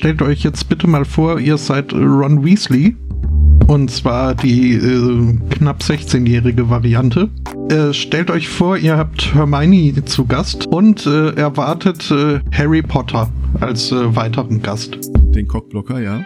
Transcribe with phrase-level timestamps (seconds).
[0.00, 2.96] stellt euch jetzt bitte mal vor, ihr seid Ron Weasley.
[3.66, 7.28] Und zwar die äh, knapp 16-jährige Variante.
[7.70, 13.28] Äh, stellt euch vor, ihr habt Hermione zu Gast und äh, erwartet äh, Harry Potter
[13.60, 14.96] als äh, weiteren Gast.
[15.34, 16.24] Den Cockblocker, ja.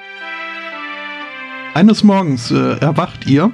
[1.75, 3.51] Eines Morgens äh, erwacht ihr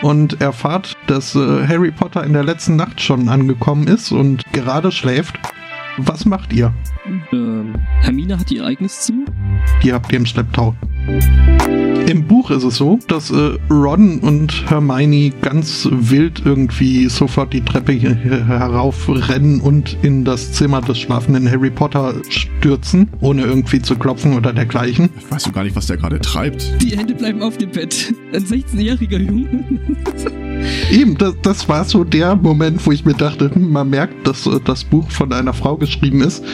[0.00, 4.90] und erfahrt, dass äh, Harry Potter in der letzten Nacht schon angekommen ist und gerade
[4.90, 5.38] schläft.
[5.98, 6.72] Was macht ihr?
[7.04, 9.24] Ähm, Hermine hat ihr eigenes Zimmer?
[9.82, 10.74] Die habt ihr im Schlepptau.
[12.06, 17.64] Im Buch ist es so, dass äh, Ron und Hermione ganz wild irgendwie sofort die
[17.64, 24.34] Treppe heraufrennen und in das Zimmer des schlafenden Harry Potter stürzen, ohne irgendwie zu klopfen
[24.34, 25.10] oder dergleichen.
[25.16, 26.82] Ich weiß du gar nicht, was der gerade treibt.
[26.82, 28.14] Die Hände bleiben auf dem Bett.
[28.32, 29.64] Ein 16-jähriger Junge.
[30.90, 34.46] Eben, das, das war so der Moment, wo ich mir dachte, hm, man merkt, dass
[34.46, 36.44] äh, das Buch von einer Frau geschrieben ist.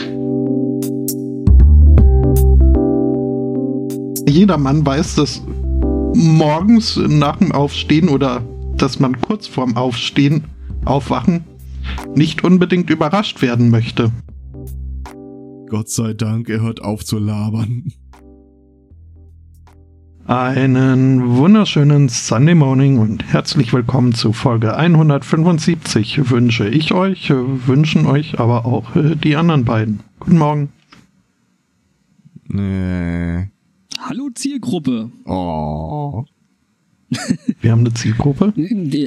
[4.28, 5.42] Jeder Mann weiß, dass
[6.14, 8.42] morgens nach dem Aufstehen oder
[8.76, 10.44] dass man kurz vorm Aufstehen,
[10.84, 11.44] Aufwachen,
[12.14, 14.12] nicht unbedingt überrascht werden möchte.
[15.68, 17.92] Gott sei Dank, er hört auf zu labern.
[20.26, 28.38] Einen wunderschönen Sunday Morning und herzlich willkommen zu Folge 175 wünsche ich euch, wünschen euch
[28.38, 30.00] aber auch äh, die anderen beiden.
[30.20, 30.68] Guten Morgen.
[32.46, 33.48] Nee.
[34.00, 35.10] Hallo Zielgruppe.
[35.24, 36.24] Oh.
[37.60, 38.52] Wir haben eine Zielgruppe.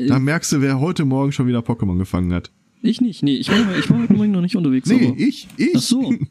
[0.07, 2.51] Da merkst du, wer heute Morgen schon wieder Pokémon gefangen hat.
[2.81, 4.89] Ich nicht, nee, ich war, ich war heute Morgen noch nicht unterwegs.
[4.89, 5.75] Nee, aber, ich, ich.
[5.75, 6.13] ach so.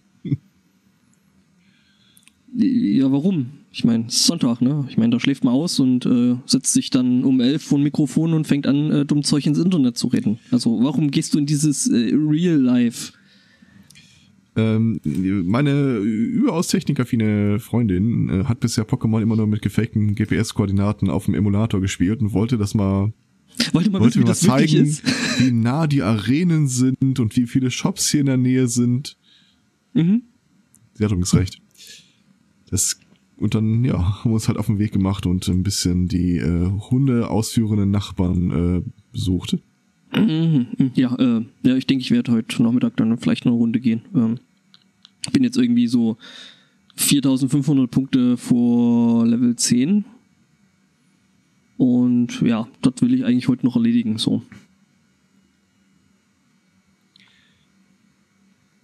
[2.52, 3.46] Ja, warum?
[3.70, 4.84] Ich meine, es ist Sonntag, ne?
[4.88, 7.84] Ich meine, da schläft man aus und äh, setzt sich dann um elf vor ein
[7.84, 10.40] Mikrofon und fängt an, äh, dumm Zeug ins Internet zu reden.
[10.50, 13.12] Also, warum gehst du in dieses äh, Real Life?
[14.60, 15.00] Ähm,
[15.46, 21.34] meine überaus technikaffine Freundin äh, hat bisher Pokémon immer nur mit gefakten GPS-Koordinaten auf dem
[21.34, 23.12] Emulator gespielt und wollte das mal
[23.72, 24.98] Wollte mal wollte wissen, mal zeigen,
[25.38, 29.16] wie nah die Arenen sind und wie viele Shops hier in der Nähe sind.
[29.92, 30.22] Mhm.
[30.94, 31.60] Sie hat übrigens recht.
[32.70, 32.98] Das
[33.36, 36.36] und dann ja haben wir uns halt auf den Weg gemacht und ein bisschen die
[36.36, 39.56] äh, Hunde ausführenden Nachbarn äh, besucht.
[40.14, 40.66] Mhm.
[40.94, 44.02] Ja, äh, ja, ich denke, ich werde heute Nachmittag dann vielleicht noch eine Runde gehen.
[44.14, 44.38] Ähm,
[45.26, 46.16] ich bin jetzt irgendwie so
[46.96, 50.04] 4500 Punkte vor Level 10.
[51.78, 54.42] Und ja, das will ich eigentlich heute noch erledigen, so.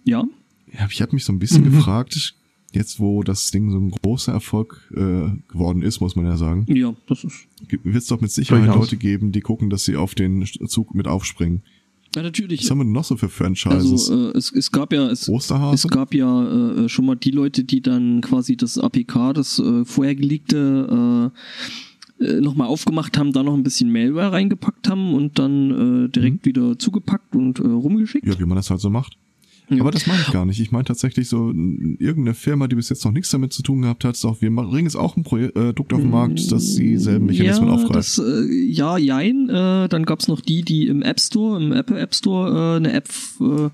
[0.03, 0.23] Ja,
[0.73, 1.71] Ja, ich habe mich so ein bisschen Mhm.
[1.71, 2.35] gefragt,
[2.73, 6.65] jetzt wo das Ding so ein großer Erfolg äh, geworden ist, muss man ja sagen,
[6.69, 7.47] ja, das ist.
[7.83, 8.67] wird es doch mit Sicherheit.
[8.67, 11.61] Leute geben, die gucken, dass sie auf den Zug mit aufspringen.
[12.15, 12.63] Ja, natürlich.
[12.63, 14.09] Was haben wir noch so für Franchises?
[14.09, 15.27] Also, äh, es, es gab ja, es?
[15.27, 19.85] Es gab ja äh, schon mal die Leute, die dann quasi das APK, das äh,
[19.85, 21.31] vorher gelegte,
[22.19, 26.09] äh, äh, nochmal aufgemacht haben, da noch ein bisschen Malware reingepackt haben und dann äh,
[26.09, 28.25] direkt wieder zugepackt und äh, rumgeschickt.
[28.25, 29.17] ja, wie man das halt so macht.
[29.69, 30.59] Aber das meine ich gar nicht.
[30.59, 34.03] Ich meine tatsächlich so irgendeine Firma, die bis jetzt noch nichts damit zu tun gehabt
[34.03, 37.27] hat, sagt, wir bringen jetzt auch ein Proje- äh, Produkt auf den Markt, das dieselben
[37.27, 38.17] Mechanismen ja, aufgreift.
[38.17, 39.49] Das, äh, ja, jein.
[39.49, 42.93] Äh, dann gab's noch die, die im App Store, im Apple App Store, äh, eine
[42.93, 43.69] App äh,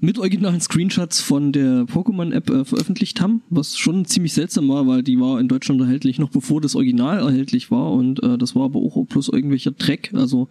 [0.00, 5.02] mit originalen Screenshots von der Pokémon-App äh, veröffentlicht haben, was schon ziemlich seltsam war, weil
[5.02, 8.64] die war in Deutschland erhältlich, noch bevor das Original erhältlich war und äh, das war
[8.64, 10.10] aber auch bloß irgendwelcher Dreck.
[10.14, 10.48] Also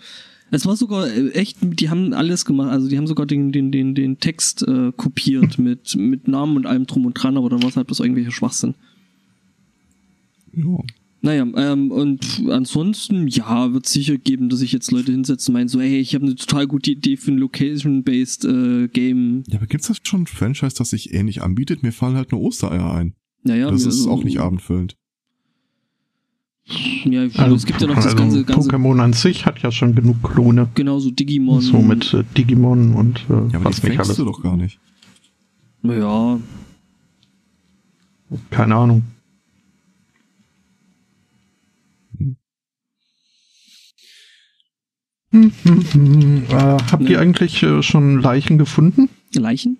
[0.52, 3.72] es war sogar äh, echt, die haben alles gemacht, also die haben sogar den, den,
[3.72, 7.62] den, den Text äh, kopiert mit, mit Namen und allem drum und dran, aber dann
[7.62, 8.76] war es halt bloß irgendwelcher Schwachsinn.
[10.54, 10.78] ja.
[11.22, 15.68] Naja, ähm, und ansonsten, ja, wird sicher geben, dass sich jetzt Leute hinsetzen und meinen
[15.70, 19.42] so, hey, ich habe eine total gute Idee für ein Location-based äh, Game.
[19.48, 21.82] ja, aber gibt's das schon ein Franchise, das sich ähnlich anbietet?
[21.82, 23.16] Mir fallen halt nur Ostereier ein.
[23.42, 24.98] Naja, das ist also, auch nicht abendfüllend.
[26.68, 29.72] Ja, also, es gibt ja noch das also ganze, ganze, Pokémon an sich hat ja
[29.72, 30.68] schon genug Klone.
[30.74, 31.62] genau so Digimon.
[31.62, 34.18] So mit äh, Digimon und äh, Ja, aber die was nicht fängst alles.
[34.18, 34.80] du doch gar nicht.
[35.84, 36.40] Ja,
[38.50, 39.04] Keine Ahnung.
[45.32, 46.44] Hm, hm, hm.
[46.50, 46.54] Äh,
[46.92, 47.10] habt Ne.
[47.12, 49.10] ihr eigentlich äh, schon Leichen gefunden?
[49.36, 49.78] Leichen?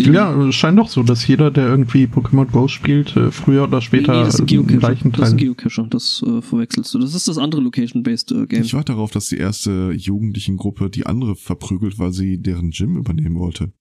[0.00, 3.80] Ja, es scheint doch so, dass jeder, der irgendwie Pokémon Go spielt, äh, früher oder
[3.80, 5.10] später nee, das ist ein einen Geocacher.
[5.10, 6.98] Das ist Geocacher, das äh, verwechselst du.
[6.98, 8.62] Das ist das andere Location-based äh, Game.
[8.62, 13.38] Ich warte darauf, dass die erste Jugendlichen-Gruppe die andere verprügelt, weil sie deren Gym übernehmen
[13.38, 13.72] wollte.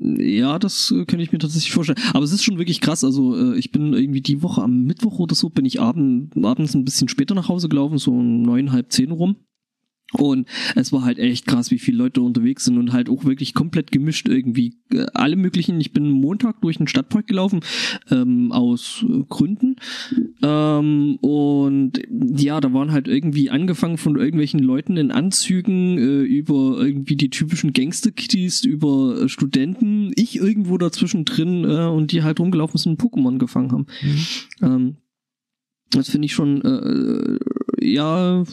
[0.00, 1.98] Ja, das äh, könnte ich mir tatsächlich vorstellen.
[2.14, 3.04] Aber es ist schon wirklich krass.
[3.04, 6.74] Also äh, ich bin irgendwie die Woche am Mittwoch oder so bin ich abend, abends
[6.74, 9.36] ein bisschen später nach Hause gelaufen, so um neun, halb zehn rum.
[10.12, 13.54] Und es war halt echt krass, wie viele Leute unterwegs sind und halt auch wirklich
[13.54, 14.74] komplett gemischt irgendwie.
[14.92, 15.80] Äh, alle möglichen.
[15.80, 17.60] Ich bin Montag durch den Stadtpark gelaufen,
[18.10, 19.76] ähm, aus äh, Gründen.
[20.42, 26.78] Ähm, und ja, da waren halt irgendwie angefangen von irgendwelchen Leuten in Anzügen äh, über
[26.80, 32.40] irgendwie die typischen Gangster-Kitties, über äh, Studenten, ich irgendwo dazwischen drin äh, und die halt
[32.40, 33.86] rumgelaufen sind und Pokémon gefangen haben.
[34.02, 34.26] Mhm.
[34.62, 34.96] Ähm,
[35.90, 37.38] das finde ich schon äh,
[37.80, 38.44] ja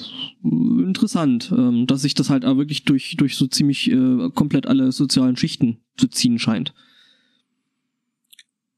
[0.43, 4.91] interessant, ähm, dass sich das halt auch wirklich durch durch so ziemlich äh, komplett alle
[4.91, 6.73] sozialen Schichten zu ziehen scheint.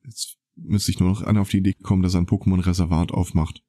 [0.05, 3.61] Jetzt müsste ich nur noch einer auf die Idee kommen, dass er ein Pokémon-Reservat aufmacht.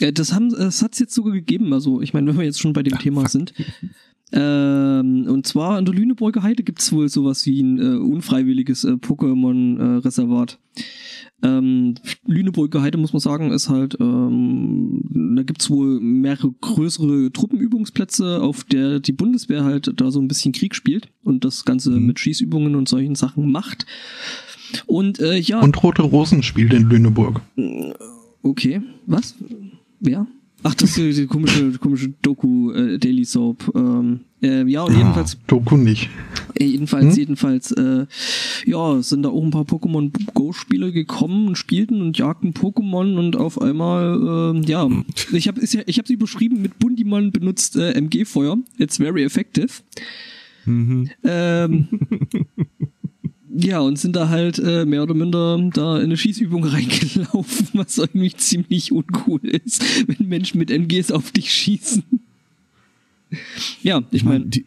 [0.00, 1.72] Ja, das haben das hat's jetzt sogar gegeben.
[1.72, 3.30] Also ich meine, wenn wir jetzt schon bei dem Ja, Thema fuck.
[3.30, 3.54] sind.
[4.34, 8.92] Ähm, und zwar an der Lüneburger Heide gibt's wohl sowas wie ein äh, unfreiwilliges äh,
[8.92, 10.58] Pokémon-Reservat.
[11.42, 11.96] Ähm,
[12.26, 15.02] Lüneburger Heide, muss man sagen, ist halt, ähm,
[15.36, 20.52] da gibt's wohl mehrere größere Truppenübungsplätze, auf der die Bundeswehr halt da so ein bisschen
[20.52, 22.06] Krieg spielt und das Ganze Mhm.
[22.06, 23.84] mit Schießübungen und solchen Sachen macht.
[24.86, 27.42] Und äh, ja, Und Rote Rosen spielt in Lüneburg.
[28.42, 29.34] Okay, was?
[30.00, 30.26] Wer?
[30.64, 33.72] Ach, das ist die, komische, komische Doku äh, Daily Soap.
[33.74, 36.08] Ähm, äh, ja, und jedenfalls, Doku nicht.
[36.54, 37.18] äh, jedenfalls, Hm?
[37.18, 38.06] jedenfalls, äh,
[38.66, 43.18] ja, sind da auch ein paar Pokémon Go Spieler gekommen und spielten und jagten Pokémon
[43.18, 44.88] und auf einmal, äh, ja,
[45.32, 48.58] ich habe ich habe sie überschrieben mit Bundimon benutzt äh, MG Feuer.
[48.78, 49.68] It's very effective.
[50.64, 51.10] Mhm.
[51.24, 51.88] Ähm,
[53.54, 57.98] ja, und sind da halt äh, mehr oder minder da in eine Schießübung reingelaufen, was
[57.98, 62.02] irgendwie ziemlich uncool ist, wenn Menschen mit MGs auf dich schießen.
[63.82, 64.64] Ja, ich meine, die,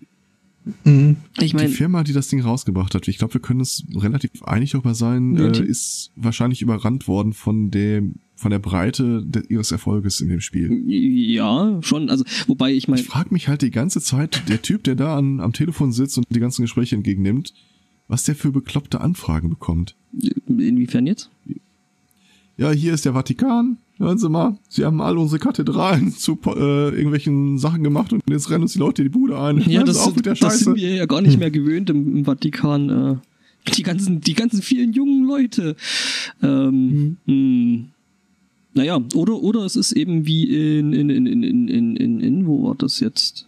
[0.83, 1.17] Mhm.
[1.39, 4.41] ich die meine, Firma, die das Ding rausgebracht hat, ich glaube, wir können uns relativ
[4.45, 9.43] einig darüber sein, äh, die- ist wahrscheinlich überrannt worden von dem von der Breite de,
[9.47, 10.83] ihres Erfolges in dem Spiel.
[10.89, 14.83] ja, schon, also, wobei ich meine, Ich frage mich halt die ganze Zeit, der Typ,
[14.83, 17.53] der da an, am Telefon sitzt und die ganzen Gespräche entgegennimmt,
[18.07, 19.95] was der für bekloppte Anfragen bekommt.
[20.47, 21.29] Inwiefern jetzt?
[22.57, 23.77] Ja, hier ist der Vatikan.
[23.97, 28.49] Hören Sie mal, Sie haben all unsere Kathedralen zu äh, irgendwelchen Sachen gemacht und jetzt
[28.49, 29.57] rennen uns die Leute in die Bude ein.
[29.69, 32.25] Ja, das, auch das, ist, das sind wir ja gar nicht mehr gewöhnt im, im
[32.25, 32.89] Vatikan.
[32.89, 33.15] Äh
[33.73, 35.75] die ganzen, die ganzen vielen jungen Leute.
[36.41, 37.17] Ähm, mhm.
[37.25, 37.85] Hm.
[38.73, 40.43] Naja, oder, oder es ist eben wie
[40.79, 43.47] in, in, in, in, in, in, in, in wo war das jetzt?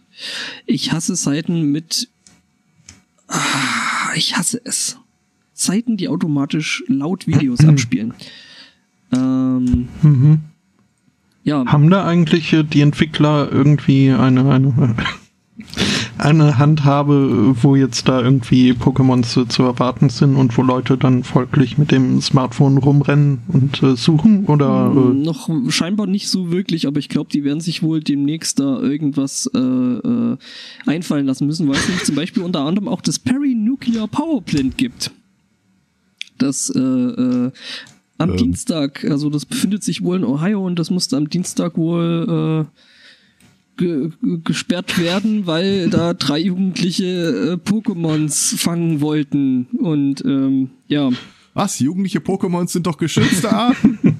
[0.66, 2.08] Ich hasse Seiten mit.
[3.28, 4.98] Ah, ich hasse es.
[5.52, 8.14] Seiten, die automatisch laut Videos abspielen.
[9.12, 10.40] Ähm, Mhm.
[11.42, 14.94] ja, Haben da eigentlich äh, die Entwickler irgendwie eine, eine,
[16.18, 21.24] eine Handhabe, wo jetzt da irgendwie Pokémons zu, zu erwarten sind und wo Leute dann
[21.24, 24.46] folglich mit dem Smartphone rumrennen und äh, suchen?
[24.46, 28.58] Oder äh, noch scheinbar nicht so wirklich, aber ich glaube, die werden sich wohl demnächst
[28.58, 30.36] da irgendwas äh, äh,
[30.86, 34.76] einfallen lassen müssen, weil es nämlich zum Beispiel unter anderem auch das Perry-Nuclear Power Plant
[34.78, 35.10] gibt.
[36.38, 37.50] Das äh, äh,
[38.18, 38.36] am Ähm.
[38.36, 42.78] Dienstag, also das befindet sich wohl in Ohio und das musste am Dienstag wohl äh,
[43.78, 51.08] ge ge- gesperrt werden, weil da drei Jugendliche äh, Pokémons fangen wollten und ähm, ja.
[51.54, 51.80] Was?
[51.80, 53.98] Jugendliche Pokémons sind doch geschützte Arten?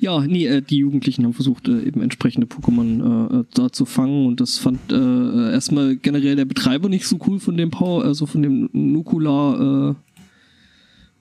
[0.00, 3.84] Ja, nee, äh, die Jugendlichen haben versucht, äh, eben entsprechende Pokémon äh, äh, da zu
[3.84, 8.04] fangen und das fand äh, erstmal generell der Betreiber nicht so cool von dem Power,
[8.04, 9.94] also von dem Nukular äh,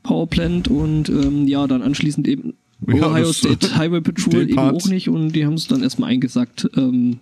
[0.04, 2.54] Powerplant und ähm, ja, dann anschließend eben
[2.88, 4.76] Ja, Ohio State Highway Patrol eben Part.
[4.76, 6.70] auch nicht und die haben es dann erstmal eingesagt.
[6.78, 7.20] Ähm,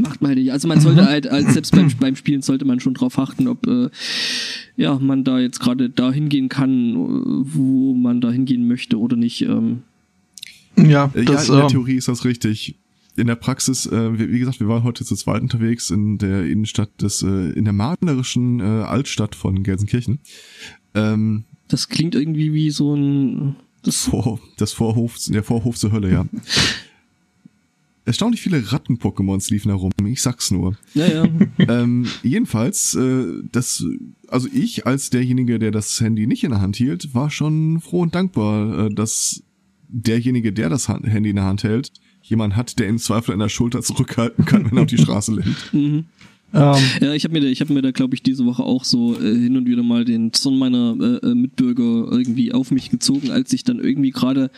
[0.00, 0.52] macht man halt nicht.
[0.52, 3.66] Also man sollte halt, als selbst beim, beim Spielen sollte man schon drauf achten, ob
[3.66, 3.88] äh,
[4.76, 6.94] ja man da jetzt gerade da hingehen kann,
[7.44, 9.42] wo man da hingehen möchte oder nicht.
[9.42, 9.82] Ähm,
[10.76, 12.76] ja, Äh, das, ja, in der äh, Theorie ist das richtig.
[13.14, 16.46] In der Praxis, äh, wie wie gesagt, wir waren heute zu zweit unterwegs in der
[16.46, 20.20] Innenstadt des, äh, in der malerischen äh, Altstadt von Gelsenkirchen.
[20.94, 23.56] Ähm, Das klingt irgendwie wie so ein.
[23.82, 26.24] Das, Vor, das Vorhof, der Vorhof zur Hölle, ja.
[28.04, 30.76] Erstaunlich viele Ratten-Pokémons liefen da rum, ich sag's nur.
[30.94, 31.24] ja, ja.
[31.58, 33.84] ähm, jedenfalls, äh, das,
[34.28, 38.00] also ich als derjenige, der das Handy nicht in der Hand hielt, war schon froh
[38.00, 39.42] und dankbar, äh, dass
[39.88, 41.92] derjenige, der das Han- Handy in der Hand hält,
[42.22, 45.34] jemand hat, der im Zweifel an der Schulter zurückhalten kann, wenn er auf die Straße
[45.34, 45.72] lenkt.
[45.72, 46.04] Mhm.
[46.54, 48.84] Ähm, Ja, ich habe mir, da- ich hab mir da, glaube ich, diese Woche auch
[48.84, 52.90] so äh, hin und wieder mal den Zorn meiner äh, äh, Mitbürger irgendwie auf mich
[52.90, 54.50] gezogen, als ich dann irgendwie gerade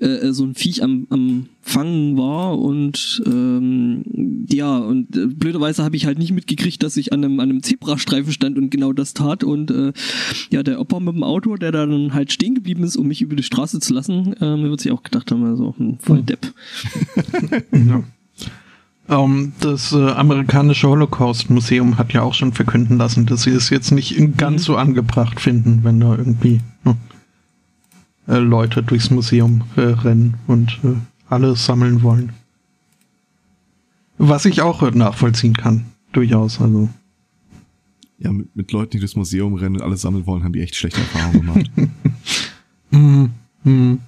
[0.00, 4.02] äh, äh, so ein Viech am, am Fangen war und ähm,
[4.50, 7.62] ja, und äh, blöderweise habe ich halt nicht mitgekriegt, dass ich an einem, an einem
[7.62, 9.92] Zebrastreifen stand und genau das tat und äh,
[10.50, 13.36] ja, der Opa mit dem Auto, der dann halt stehen geblieben ist, um mich über
[13.36, 16.52] die Straße zu lassen, äh, mir wird sich auch gedacht haben, also hm, voll Depp.
[17.72, 18.02] ja.
[19.10, 23.90] Ähm, das äh, amerikanische Holocaust-Museum hat ja auch schon verkünden lassen, dass sie es jetzt
[23.90, 24.64] nicht ganz mhm.
[24.64, 26.96] so angebracht finden, wenn da irgendwie ne,
[28.28, 30.94] äh, Leute durchs Museum äh, rennen und äh,
[31.28, 32.32] alles sammeln wollen.
[34.16, 36.60] Was ich auch nachvollziehen kann, durchaus.
[36.60, 36.88] Also.
[38.18, 40.76] Ja, mit, mit Leuten, die durchs Museum rennen und alles sammeln wollen, haben die echt
[40.76, 41.70] schlechte Erfahrungen gemacht.
[42.90, 43.24] mm,
[43.64, 43.98] mm.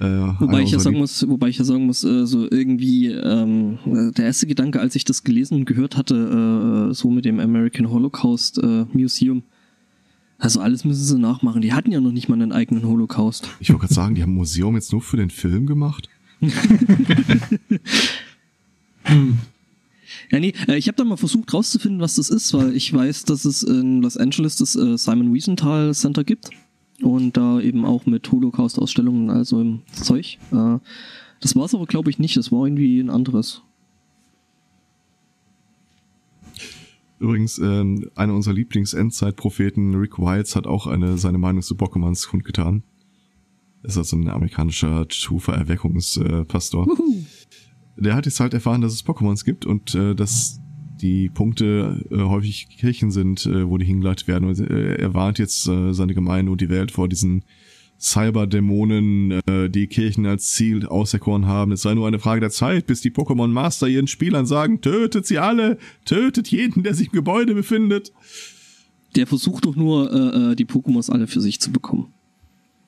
[0.00, 0.04] Äh,
[0.40, 4.24] wobei ich ja sagen muss, wobei ich ja sagen muss, äh, so irgendwie ähm, der
[4.24, 8.58] erste Gedanke, als ich das gelesen und gehört hatte, äh, so mit dem American Holocaust
[8.58, 9.44] äh, Museum,
[10.38, 11.62] also alles müssen sie nachmachen.
[11.62, 13.48] Die hatten ja noch nicht mal einen eigenen Holocaust.
[13.60, 16.08] Ich wollte gerade sagen, die haben ein Museum jetzt nur für den Film gemacht.
[19.04, 19.38] hm.
[20.30, 23.24] Ja, nee, äh, ich habe da mal versucht rauszufinden, was das ist, weil ich weiß,
[23.24, 26.50] dass es in Los Angeles das äh, Simon Wiesenthal Center gibt
[27.02, 30.38] und da eben auch mit Holocaust-Ausstellungen, also im Zeug.
[30.52, 30.78] Äh,
[31.40, 32.36] das war es aber, glaube ich, nicht.
[32.36, 33.62] Das war irgendwie ein anderes.
[37.18, 37.84] Übrigens, äh,
[38.14, 42.82] einer unserer Lieblings-Endzeit-Propheten, Rick Wiles, hat auch eine, seine Meinung zu Bockemans kundgetan.
[43.82, 46.86] Er ist also ein amerikanischer Schufa-Erweckungspastor.
[47.96, 50.60] Der hat jetzt halt erfahren, dass es Pokémons gibt und äh, dass
[51.00, 54.48] die Punkte äh, häufig Kirchen sind, äh, wo die hingeleitet werden.
[54.48, 57.42] Und, äh, er warnt jetzt äh, seine Gemeinde und die Welt vor diesen
[57.98, 61.72] Cyberdämonen, äh, die Kirchen als Ziel auserkoren haben.
[61.72, 65.26] Es sei nur eine Frage der Zeit, bis die Pokémon Master ihren Spielern sagen, tötet
[65.26, 68.12] sie alle, tötet jeden, der sich im Gebäude befindet.
[69.16, 72.08] Der versucht doch nur, äh, äh die Pokémons alle für sich zu bekommen.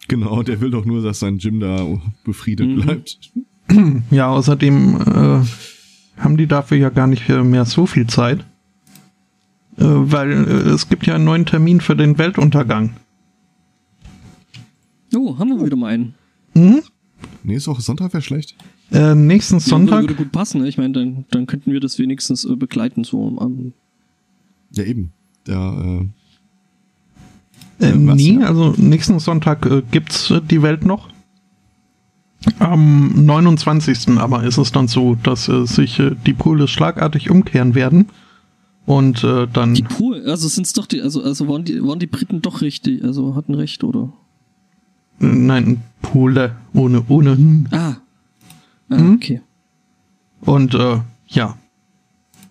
[0.09, 1.87] Genau, der will doch nur, dass sein Gym da
[2.25, 2.81] befriedet mhm.
[2.81, 3.19] bleibt.
[4.13, 5.45] Ja, außerdem äh,
[6.17, 8.41] haben die dafür ja gar nicht mehr so viel Zeit.
[9.79, 12.95] Äh, weil äh, es gibt ja einen neuen Termin für den Weltuntergang.
[15.15, 16.15] Oh, haben wir wieder mal einen.
[16.55, 16.83] Mhm.
[17.43, 18.57] Nächste Woche Sonntag wäre schlecht.
[18.91, 20.03] Äh, nächsten Sonntag.
[20.03, 20.69] Würde, würde gut passen, ne?
[20.69, 23.73] Ich meine, dann, dann könnten wir das wenigstens äh, begleiten, so um,
[24.73, 25.13] Ja, eben.
[25.47, 26.09] Der,
[27.81, 31.09] äh, äh, nie, also nächsten Sonntag äh, gibt's äh, die Welt noch.
[32.59, 34.19] Am 29.
[34.19, 38.07] aber ist es dann so, dass äh, sich äh, die Pole schlagartig umkehren werden.
[38.87, 39.75] Und äh, dann.
[39.75, 42.61] Die Pole, also sind es doch die, also, also waren die, waren die Briten doch
[42.61, 44.13] richtig, also hatten recht, oder?
[45.19, 47.67] Nein, Pole ohne ohne.
[47.73, 47.95] Ah.
[48.89, 49.15] ah hm?
[49.15, 49.41] okay.
[50.41, 51.57] Und äh, ja.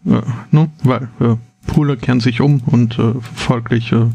[0.06, 0.22] Äh,
[0.52, 1.36] ne, weil äh,
[1.68, 4.08] Pole kehren sich um und äh, folglich äh,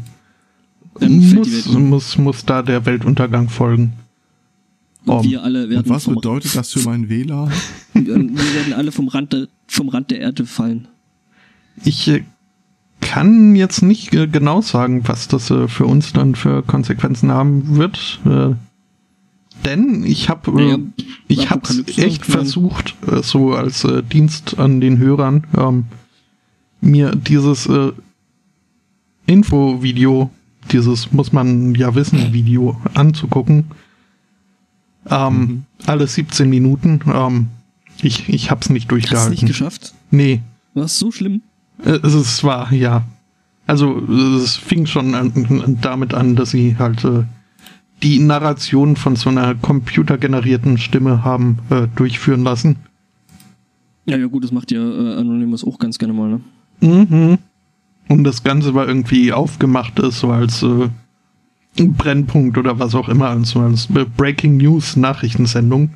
[0.99, 3.93] muss, muss, muss da der Weltuntergang folgen.
[5.05, 5.83] Und um, wir alle werden.
[5.85, 7.51] Und was bedeutet das für meinen WLAN?
[7.93, 10.87] wir werden alle vom Rand, der, vom Rand der Erde fallen.
[11.83, 12.23] Ich äh,
[13.01, 17.77] kann jetzt nicht äh, genau sagen, was das äh, für uns dann für Konsequenzen haben
[17.77, 18.19] wird.
[18.25, 18.53] Äh,
[19.65, 20.77] denn ich habe äh, ja,
[21.27, 21.67] ich habe
[21.97, 25.85] echt versucht, äh, so als äh, Dienst an den Hörern, ähm,
[26.79, 27.91] mir dieses äh,
[29.25, 30.29] Info-Video,
[30.71, 33.65] dieses muss man ja wissen Video anzugucken
[35.09, 35.63] ähm, mhm.
[35.85, 37.01] Alle 17 Minuten.
[37.07, 37.47] Ähm,
[38.01, 39.31] ich ich habe es nicht durchgehalten.
[39.31, 39.93] Hast du nicht geschafft?
[40.11, 40.41] Nee.
[40.73, 41.41] War es so schlimm?
[41.83, 43.03] Äh, es war, ja.
[43.67, 43.99] Also
[44.37, 47.23] es fing schon an, damit an, dass sie halt äh,
[48.03, 52.77] die Narration von so einer computergenerierten Stimme haben äh, durchführen lassen.
[54.05, 56.41] Ja, ja gut, das macht ja äh, Anonymous auch ganz gerne mal, ne?
[56.81, 57.37] Mhm.
[58.09, 60.89] Und das Ganze war irgendwie aufgemacht ist, so als äh,
[61.75, 65.91] Brennpunkt oder was auch immer, also als Breaking News Nachrichtensendung.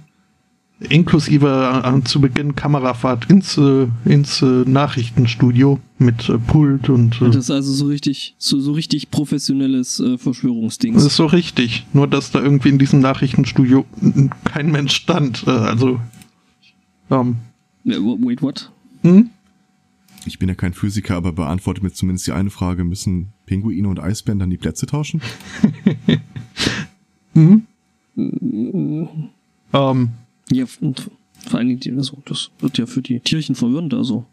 [0.89, 7.21] Inklusive äh, zu Beginn Kamerafahrt ins, äh, ins äh, Nachrichtenstudio mit äh, Pult und.
[7.21, 10.93] Äh, das ist also so richtig, so, so richtig professionelles äh, Verschwörungsding.
[10.93, 11.85] Das ist so richtig.
[11.93, 13.85] Nur dass da irgendwie in diesem Nachrichtenstudio
[14.43, 15.45] kein Mensch stand.
[15.47, 16.01] Äh, also.
[17.09, 17.37] Ähm,
[17.85, 18.69] Wait, what?
[19.03, 19.29] Hm?
[20.25, 23.99] Ich bin ja kein Physiker, aber beantwortet mir zumindest die eine Frage, müssen Pinguine und
[23.99, 25.21] Eisbären dann die Plätze tauschen?
[27.33, 27.65] mhm.
[29.73, 30.09] Ähm.
[30.51, 31.11] Ja, und
[31.47, 34.25] vor allen Dingen, also, das wird ja für die Tierchen verwirrend, also.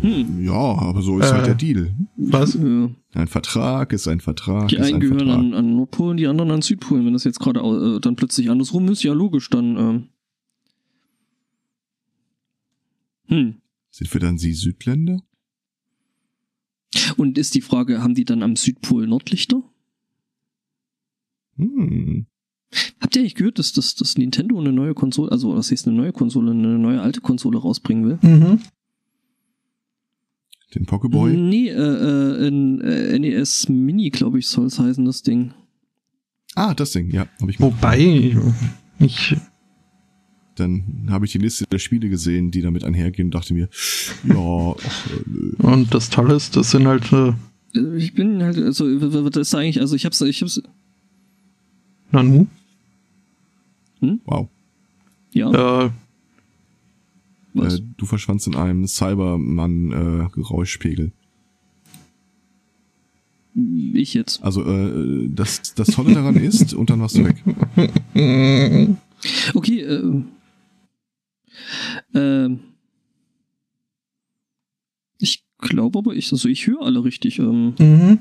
[0.00, 0.44] Hm.
[0.44, 1.94] Ja, aber so ist äh, halt der Deal.
[2.16, 2.56] Was?
[2.56, 4.68] Ein Vertrag ist ein Vertrag.
[4.68, 7.06] Die einen gehören an, an Nordpolen, die anderen an Südpolen.
[7.06, 9.76] Wenn das jetzt gerade äh, dann plötzlich andersrum ist, ja logisch, dann.
[9.76, 10.08] Ähm,
[13.28, 13.54] hm.
[13.90, 15.22] Sind wir dann Sie Südländer?
[17.16, 19.62] Und ist die Frage, haben die dann am Südpol Nordlichter?
[21.56, 22.26] Hm.
[23.00, 25.96] Habt ihr nicht gehört, dass, dass, dass Nintendo eine neue Konsole, also was heißt eine
[25.96, 28.18] neue Konsole, eine neue alte Konsole rausbringen will?
[28.22, 28.60] Mhm.
[30.74, 31.36] Den Pokeboy?
[31.36, 35.54] Nee, äh, äh, ein äh, NES Mini, glaube ich, soll es heißen, das Ding.
[36.54, 37.28] Ah, das Ding, ja.
[37.40, 38.36] Hab ich Wobei,
[38.98, 39.36] ich
[40.56, 43.68] Dann habe ich die Liste der Spiele gesehen, die damit einhergehen und dachte mir,
[44.24, 45.52] ja, ach, äh, nö.
[45.58, 47.32] Und das Tolle ist, das sind halt äh,
[47.74, 50.60] Äh, Ich bin halt, also, was ist da eigentlich, also ich hab's, ich hab's,
[52.12, 52.46] Nanu.
[54.24, 54.48] wow.
[55.32, 55.90] ja, Äh,
[57.54, 57.78] was?
[57.78, 61.10] Äh, du verschwandst in einem Cybermann-Geräuschpegel.
[63.94, 64.42] ich jetzt.
[64.42, 67.42] also äh, das, das Tolle daran ist, und dann warst du weg.
[69.54, 70.22] Okay, äh,
[72.14, 72.60] ähm,
[75.18, 77.38] ich glaube aber ich, also ich höre alle richtig.
[77.38, 78.18] Ähm, mhm.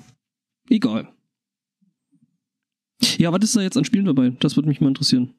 [0.69, 1.09] egal.
[3.17, 4.31] Ja, was ist da jetzt an Spielen dabei?
[4.39, 5.33] Das würde mich mal interessieren.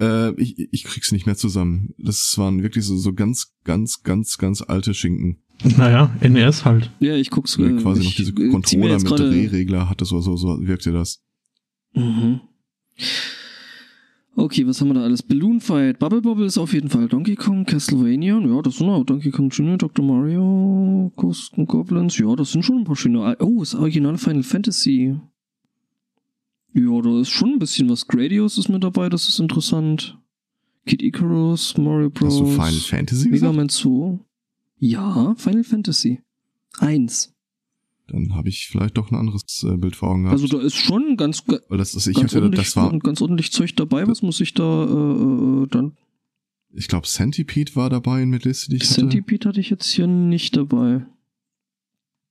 [0.00, 1.94] Äh, ich, ich krieg's nicht mehr zusammen.
[1.98, 5.42] Das waren wirklich so, so ganz, ganz, ganz, ganz alte Schinken.
[5.76, 6.92] Naja, NES halt.
[7.00, 7.58] Ja, ich guck's.
[7.58, 11.24] Äh, quasi ich, noch diese Controller mit Drehregler hatte so, so, so wirkte das.
[11.94, 12.40] Mhm.
[14.38, 15.24] Okay, was haben wir da alles?
[15.24, 19.02] Balloon Fight, Bubble Bobble ist auf jeden Fall Donkey Kong, Castlevania, ja, das sind auch
[19.02, 20.04] Donkey Kong Jr., Dr.
[20.04, 21.12] Mario,
[21.56, 23.36] and Goblins, ja, das sind schon ein paar schöne.
[23.40, 25.18] Oh, das originale Final Fantasy.
[26.72, 28.06] Ja, da ist schon ein bisschen was.
[28.06, 30.16] Gradius ist mit dabei, das ist interessant.
[30.86, 32.34] Kid Icarus, Mario Bros.
[32.34, 33.56] Hast du Final Fantasy Mega gesagt?
[33.56, 34.20] Man 2.
[34.78, 36.20] Ja, Final Fantasy.
[36.78, 37.34] Eins.
[38.08, 40.40] Dann habe ich vielleicht doch ein anderes äh, Bild vor Augen gehabt.
[40.40, 43.20] Also da ist schon ganz, Weil das, das, ich ganz, hatte, ordentlich, das war, ganz
[43.20, 44.06] ordentlich Zeug dabei.
[44.08, 45.92] Was muss ich da äh, äh, dann?
[46.74, 48.94] ich glaube, Centipede war dabei in der Liste, die ich hatte.
[48.94, 51.02] Centipede hatte ich jetzt hier nicht dabei.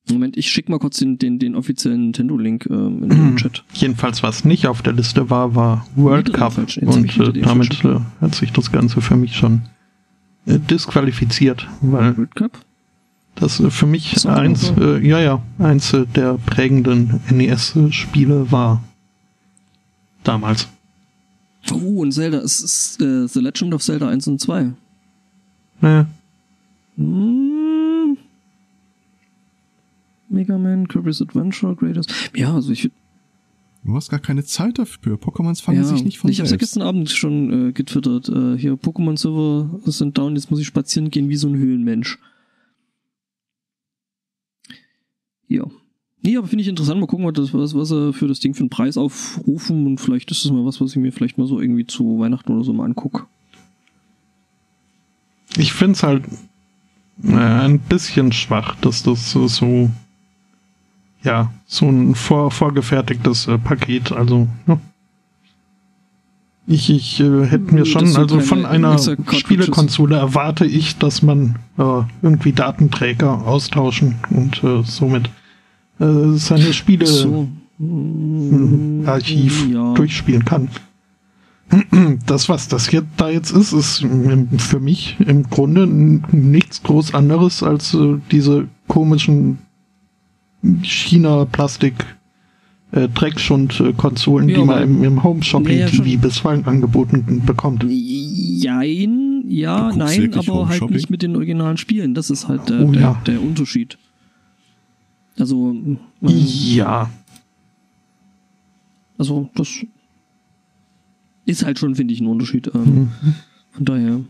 [0.10, 3.66] Moment, ich schick mal kurz den, den, den offiziellen Nintendo-Link ähm, in den Chat.
[3.74, 6.58] Jedenfalls, was nicht auf der Liste war, war World Cup.
[6.58, 9.64] Und äh, damit äh, hat sich das Ganze für mich schon
[10.46, 12.66] äh, disqualifiziert, weil World Cup?
[13.40, 18.84] Das äh, für mich auch eins, äh, ja, ja, eins äh, der prägenden NES-Spiele war.
[20.24, 20.68] Damals.
[21.72, 22.40] Oh, und Zelda.
[22.40, 24.72] Es ist äh, The Legend of Zelda 1 und 2.
[25.82, 26.08] Ne,
[26.98, 28.18] Hm.
[30.30, 32.14] Mega Man, Kirby's Adventure, Greatest.
[32.36, 32.90] Ja, also ich
[33.84, 35.16] Du hast gar keine Zeit dafür.
[35.16, 36.74] Pokémons fangen ja, sich nicht von Ich hab's ja selbst.
[36.74, 38.28] gestern Abend schon äh, getwittert.
[38.28, 42.18] Äh, hier, Pokémon Silver sind down, jetzt muss ich spazieren gehen wie so ein Höhlenmensch.
[45.48, 45.64] Ja.
[46.24, 47.00] Nee, aber finde ich interessant.
[47.00, 50.00] Mal gucken, was, das, was, was sie für das Ding für einen Preis aufrufen und
[50.00, 52.64] vielleicht ist das mal was, was ich mir vielleicht mal so irgendwie zu Weihnachten oder
[52.64, 53.26] so mal angucke.
[55.58, 56.24] ich find's halt
[57.24, 59.90] äh, ein bisschen schwach, dass das äh, so,
[61.24, 64.80] ja, so ein vor, vorgefertigtes äh, Paket, also, ja.
[66.70, 69.00] Ich, ich äh, hätte mir schon, also von einer.
[69.00, 75.30] Spielekonsole erwarte ich, dass man äh, irgendwie Datenträger austauschen und äh, somit
[76.00, 77.48] seine Spiele So.
[77.80, 79.94] im Archiv Ja.
[79.94, 80.70] durchspielen kann.
[82.26, 84.06] Das, was das hier da jetzt ist, ist
[84.58, 89.58] für mich im Grunde nichts groß anderes als äh, diese komischen
[90.82, 91.94] China-Plastik
[92.94, 96.06] äh, Ja, die man im, im Home Shopping Ja, ja, schon.
[96.06, 97.84] TV bisweilen angeboten bekommt.
[97.90, 100.96] Jein, ja, nein, aber halt Shopping?
[100.96, 102.14] nicht mit den originalen Spielen.
[102.14, 103.22] Das ist halt der, Oh, der, ja.
[103.26, 103.98] der Unterschied.
[105.40, 105.76] Also,
[106.22, 107.12] Ja,
[109.18, 109.86] also das
[111.46, 112.68] ist halt schon, finde ich, ein Unterschied.
[112.74, 112.84] Ähm,
[113.22, 113.36] Mhm.
[113.72, 114.22] Von daher.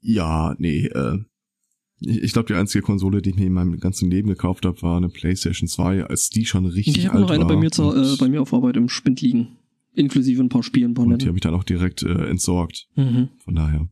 [0.00, 1.18] Ja, nee, äh,
[2.00, 4.80] ich, ich glaube, die einzige Konsole, die ich mir in meinem ganzen Leben gekauft habe,
[4.82, 7.48] war eine PlayStation 2, als die schon richtig Ich habe alt noch eine war.
[7.48, 9.56] bei mir, zu, und, äh, bei mir auf Arbeit im Spind liegen.
[9.94, 12.86] Inklusive ein paar Spielen, ein paar und die habe ich dann auch direkt äh, entsorgt.
[12.96, 13.30] Mhm.
[13.38, 13.88] Von daher.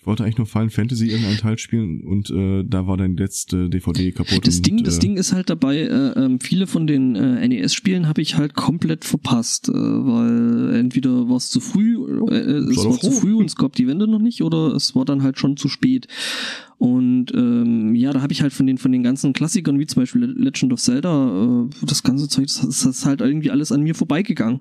[0.00, 3.68] Ich wollte eigentlich nur Final Fantasy irgendeinen Teil spielen und äh, da war die letzte
[3.68, 4.46] DVD kaputt.
[4.46, 7.46] Das und, Ding, das äh, Ding ist halt dabei, äh, ähm, viele von den äh,
[7.46, 11.98] NES-Spielen habe ich halt komplett verpasst, äh, weil entweder war es zu früh,
[12.30, 14.94] äh, äh, es war zu früh und es gab die Wände noch nicht, oder es
[14.94, 16.08] war dann halt schon zu spät.
[16.78, 20.00] Und ähm, ja, da habe ich halt von den von den ganzen Klassikern, wie zum
[20.00, 23.82] Beispiel Legend of Zelda, äh, das ganze Zeug, das, das ist halt irgendwie alles an
[23.82, 24.60] mir vorbeigegangen.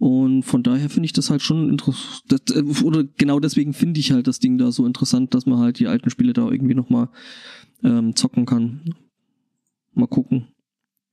[0.00, 2.82] Und von daher finde ich das halt schon interessant.
[2.82, 5.88] Oder genau deswegen finde ich halt das Ding da so interessant, dass man halt die
[5.88, 7.10] alten Spiele da irgendwie nochmal
[7.84, 8.94] ähm, zocken kann.
[9.92, 10.46] Mal gucken.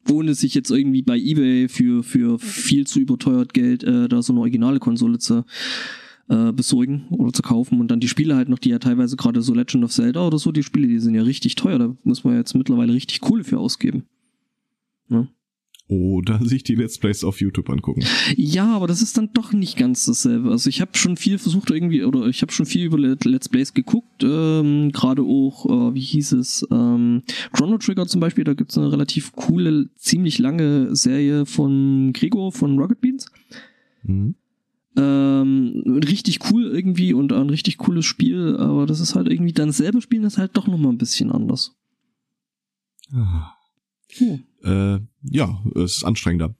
[0.10, 4.32] Ohne sich jetzt irgendwie bei Ebay für, für viel zu überteuert Geld äh, da so
[4.32, 5.43] eine originale Konsole zu
[6.30, 9.41] äh, besorgen oder zu kaufen und dann die Spiele halt noch, die ja teilweise gerade
[9.41, 12.23] so Legend of Zelda oder so, die Spiele, die sind ja richtig teuer, da muss
[12.23, 14.06] man jetzt mittlerweile richtig Kohle für ausgeben.
[15.89, 18.04] Oder sich die Let's Plays auf YouTube angucken.
[18.36, 20.52] Ja, aber das ist dann doch nicht ganz dasselbe.
[20.52, 23.73] Also ich habe schon viel versucht irgendwie, oder ich habe schon viel über Let's Plays
[23.73, 27.23] geguckt, ähm, gerade auch, äh, wie hieß es, ähm,
[27.54, 32.78] Chrono Trigger zum Beispiel, da gibt's eine relativ coole, ziemlich lange Serie von Gregor von
[32.78, 33.32] Rocket Beans.
[34.04, 34.36] Mhm.
[34.97, 39.71] Ähm, richtig cool irgendwie und ein richtig cooles Spiel, aber das ist halt irgendwie dann
[39.71, 41.78] selber spielen, ist halt doch nochmal ein bisschen anders.
[43.13, 43.54] Ah.
[44.19, 44.39] Oh.
[44.63, 46.56] Äh, ja, es ist anstrengender.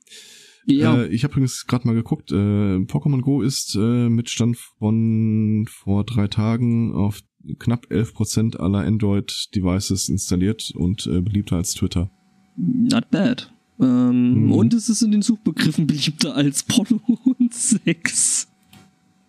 [0.66, 0.98] Ja.
[0.98, 5.66] Äh, ich habe übrigens gerade mal geguckt, äh, Pokémon Go ist äh, mit Stand von
[5.70, 7.22] vor drei Tagen auf
[7.60, 12.12] knapp 11% aller Android-Devices installiert und äh, beliebter als Twitter.
[12.58, 13.54] Not bad.
[13.80, 14.52] Ähm, mhm.
[14.52, 17.02] Und es ist in den Suchbegriffen beliebter als Porno
[17.40, 18.48] und Sex.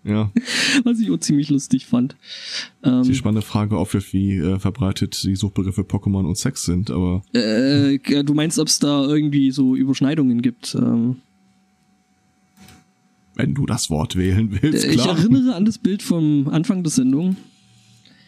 [0.04, 0.30] Ja.
[0.84, 2.16] Was ich auch ziemlich lustig fand.
[2.82, 6.90] Ähm, die spannende Frage, ob wir wie äh, verbreitet die Suchbegriffe Pokémon und Sex sind,
[6.90, 7.22] aber.
[7.32, 10.74] Äh, du meinst, ob es da irgendwie so Überschneidungen gibt?
[10.74, 11.16] Ähm,
[13.34, 15.16] Wenn du das Wort wählen willst, äh, klar.
[15.16, 17.36] Ich erinnere an das Bild vom Anfang der Sendung.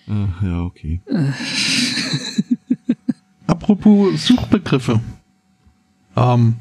[0.09, 1.00] Ach, ja, okay.
[1.06, 1.30] Äh.
[3.46, 5.00] Apropos Suchbegriffe.
[6.16, 6.56] Ähm,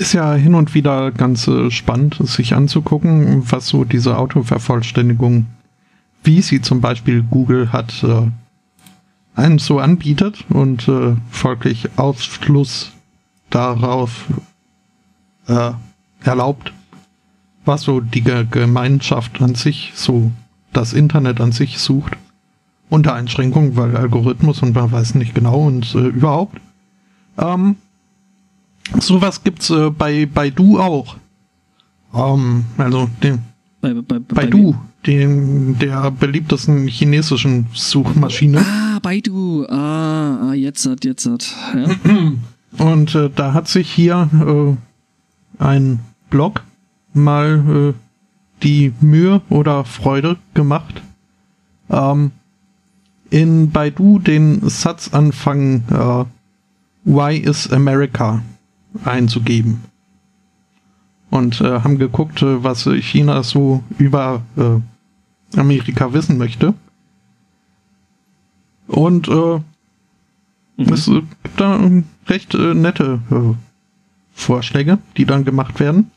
[0.00, 5.44] ist ja hin und wieder ganz äh, spannend, sich anzugucken, was so diese Autovervollständigung,
[6.24, 8.30] wie sie zum Beispiel Google hat, äh,
[9.34, 12.92] einem so anbietet und äh, folglich Aufschluss
[13.50, 14.24] darauf
[15.46, 15.72] äh,
[16.24, 16.72] erlaubt,
[17.66, 20.30] was so die Ge Gemeinschaft an sich, so
[20.72, 22.16] das Internet an sich sucht.
[22.88, 26.58] Unter Einschränkung, weil Algorithmus und man weiß nicht genau und äh, überhaupt.
[27.36, 27.76] Ähm,
[28.98, 31.16] Sowas gibt's äh, bei Baidu auch.
[32.12, 33.38] Um, ähm, also dem
[33.80, 34.74] bei, bei, bei Baidu,
[35.06, 38.58] dem der beliebtesten chinesischen Suchmaschine.
[38.58, 39.64] Ah, Baidu.
[39.68, 41.54] Ah, ah jetzt hat, jetzt hat.
[41.74, 41.86] Ja.
[42.84, 44.28] Und äh, da hat sich hier
[45.58, 46.00] äh, ein
[46.30, 46.62] Blog
[47.12, 47.94] mal äh,
[48.62, 51.02] die Mühe oder Freude gemacht,
[51.88, 52.32] ähm,
[53.30, 56.24] in Baidu den Satzanfang äh,
[57.04, 58.42] Why is America
[59.04, 59.84] einzugeben.
[61.30, 66.74] Und äh, haben geguckt, äh, was China so über äh, Amerika wissen möchte.
[68.88, 69.60] Und äh,
[70.76, 70.92] mhm.
[70.92, 71.80] es gibt da
[72.26, 73.54] recht äh, nette äh,
[74.32, 76.10] Vorschläge, die dann gemacht werden.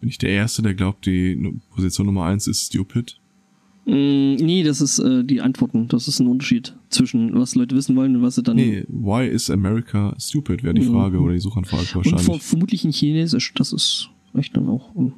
[0.00, 3.18] Bin ich der Erste, der glaubt, die Position Nummer eins ist stupid?
[3.84, 5.88] Mm, nee, das ist äh, die Antworten.
[5.88, 8.56] Das ist ein Unterschied zwischen was Leute wissen wollen und was sie dann.
[8.56, 10.92] Nee, why is America stupid, wäre die mhm.
[10.92, 12.28] Frage oder die Suchanfrage wahrscheinlich.
[12.28, 14.94] Und vermutlich in Chinesisch, das ist echt dann auch.
[14.94, 15.14] Um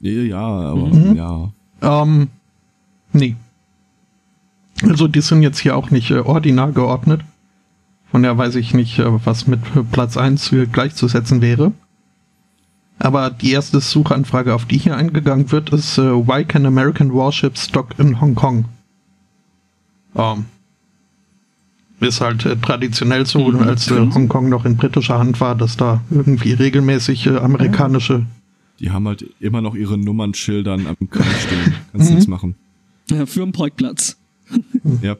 [0.00, 1.16] ja, ja, aber mhm.
[1.16, 1.52] ja.
[1.82, 2.28] Ähm,
[3.12, 3.36] nee.
[4.82, 7.22] Also die sind jetzt hier auch nicht äh, ordinal geordnet.
[8.10, 9.60] Von der weiß ich nicht, äh, was mit
[9.90, 11.72] Platz 1 gleichzusetzen wäre.
[12.98, 17.68] Aber die erste Suchanfrage, auf die hier eingegangen wird, ist uh, Why can American warships
[17.68, 18.64] dock in Hong Kong?
[20.14, 20.44] Um, ähm,
[22.00, 23.60] ist halt äh, traditionell so, mhm.
[23.60, 28.26] als äh, Hongkong noch in britischer Hand war, dass da irgendwie regelmäßig äh, amerikanische.
[28.80, 31.74] Die haben halt immer noch ihre Nummernschildern am Kai stehen.
[31.92, 32.14] Kannst mhm.
[32.14, 32.54] nichts machen.
[33.10, 34.16] Ja, für einen Parkplatz.
[35.02, 35.16] ja.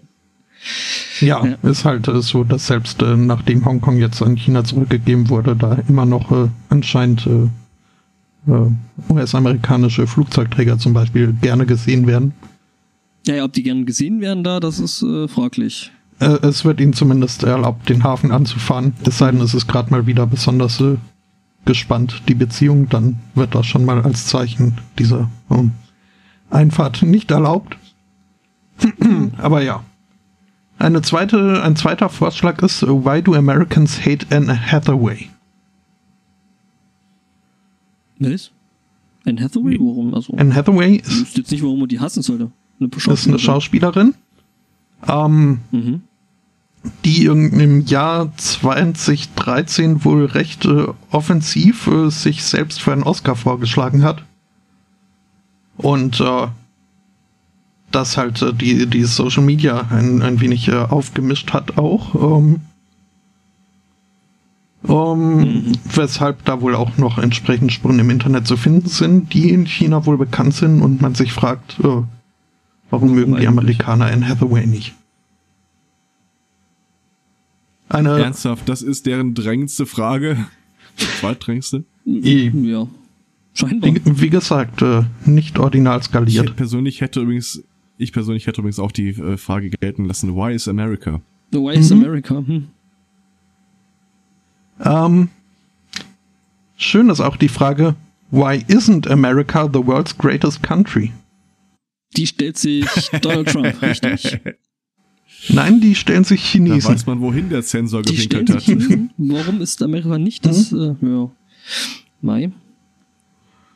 [1.21, 5.29] Ja, ja, ist halt äh, so, dass selbst äh, nachdem Hongkong jetzt an China zurückgegeben
[5.31, 7.49] wurde, da immer noch äh, anscheinend äh,
[8.51, 8.71] äh,
[9.09, 12.33] US-amerikanische Flugzeugträger zum Beispiel gerne gesehen werden.
[13.27, 15.91] Ja, ja, ob die gerne gesehen werden da, das ist äh, fraglich.
[16.21, 18.95] Äh, es wird ihnen zumindest erlaubt, den Hafen anzufahren.
[19.05, 20.97] Es sei denn, es ist gerade mal wieder besonders äh,
[21.65, 25.73] gespannt, die Beziehung, dann wird das schon mal als Zeichen dieser ähm,
[26.49, 27.77] Einfahrt nicht erlaubt.
[29.39, 29.83] Aber ja.
[30.79, 35.31] Eine zweite, ein zweiter Vorschlag ist, why do Americans hate Anne Hathaway?
[38.19, 38.51] Was?
[39.27, 39.79] Anne Hathaway?
[39.81, 40.15] Warum?
[40.15, 41.31] Also, Anne Hathaway ist.
[41.31, 42.51] Ich jetzt nicht, warum man die hassen sollte.
[42.79, 44.15] Eine ist eine Schauspielerin.
[45.09, 46.03] Ähm, mhm.
[47.05, 54.05] Die im Jahr 2013 wohl recht äh, offensiv äh, sich selbst für einen Oscar vorgeschlagen
[54.05, 54.23] hat.
[55.77, 56.47] Und äh,
[57.91, 62.15] das halt äh, die, die Social Media ein, ein wenig äh, aufgemischt hat auch.
[62.15, 62.61] Ähm,
[64.83, 65.73] um, mhm.
[65.95, 70.07] Weshalb da wohl auch noch entsprechend Spuren im Internet zu finden sind, die in China
[70.07, 72.03] wohl bekannt sind und man sich fragt, äh,
[72.91, 74.95] warum mögen die Amerikaner in Hathaway nicht?
[77.89, 80.47] Eine Ernsthaft, das ist deren drängendste Frage.
[81.21, 81.85] Zweitdrängendste?
[82.05, 82.87] Ja.
[83.55, 83.95] Scheinbar.
[83.95, 86.51] Wie, wie gesagt, äh, nicht ordinal skaliert.
[86.51, 87.63] Ich persönlich hätte übrigens,
[87.97, 91.21] ich persönlich hätte übrigens auch die äh, Frage gelten lassen, why is America?
[91.53, 92.03] Why is mhm.
[92.03, 92.35] America?
[92.47, 92.69] Hm.
[94.85, 95.29] Ähm,
[96.77, 97.95] schön ist auch die Frage,
[98.31, 101.13] why isn't America the world's greatest country?
[102.17, 102.87] Die stellt sich
[103.23, 104.39] Donald Trump, richtig?
[105.49, 106.93] Nein, die stellen sich Da Chinesen.
[106.95, 107.63] weiß man, wohin der
[108.15, 109.11] Die stellen gewinkelt hat.
[109.19, 110.73] Warum ist Amerika nicht das?
[110.73, 111.31] Äh, ja.
[112.21, 112.51] Mai.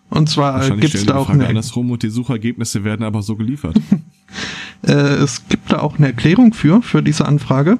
[0.09, 3.77] Und zwar gibt es da auch eine, andersrum und die Suchergebnisse werden aber so geliefert.
[4.83, 7.79] äh, es gibt da auch eine Erklärung für, für diese Anfrage.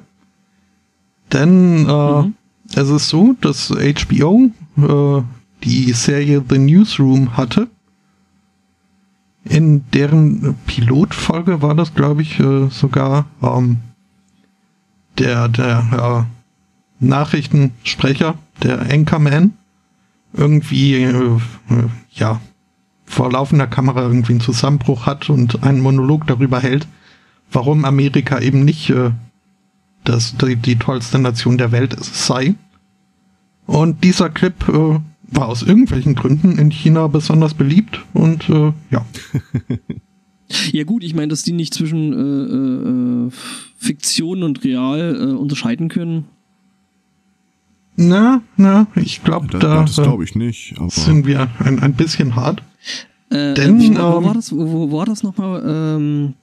[1.33, 2.33] Denn äh, Mhm.
[2.75, 5.23] es ist so, dass HBO äh,
[5.63, 7.67] die Serie The Newsroom hatte.
[9.43, 13.77] In deren Pilotfolge war das, glaube ich, äh, sogar ähm,
[15.17, 19.53] der, der äh, Nachrichtensprecher, der Anchorman,
[20.33, 21.39] irgendwie, äh, äh,
[22.11, 22.39] ja,
[23.05, 26.87] vor laufender Kamera irgendwie einen Zusammenbruch hat und einen Monolog darüber hält,
[27.51, 29.11] warum Amerika eben nicht äh,
[30.03, 32.55] das, die, die tollste Nation der Welt sei.
[33.65, 34.99] Und dieser Clip äh,
[35.31, 39.05] war aus irgendwelchen Gründen in China besonders beliebt und äh, ja.
[40.73, 43.31] Ja gut, ich meine, dass die nicht zwischen äh, äh, äh,
[43.77, 46.25] Fiktion und Real äh, unterscheiden können.
[47.95, 50.75] Na, na, ich glaube, Das, da das glaube ich nicht.
[50.77, 52.63] Aber sind wir ein, ein bisschen hart.
[53.29, 54.51] Äh, Denn, äh, wo, wo ähm, war das?
[54.51, 55.63] Wo, wo war das nochmal?
[55.65, 56.33] Ähm,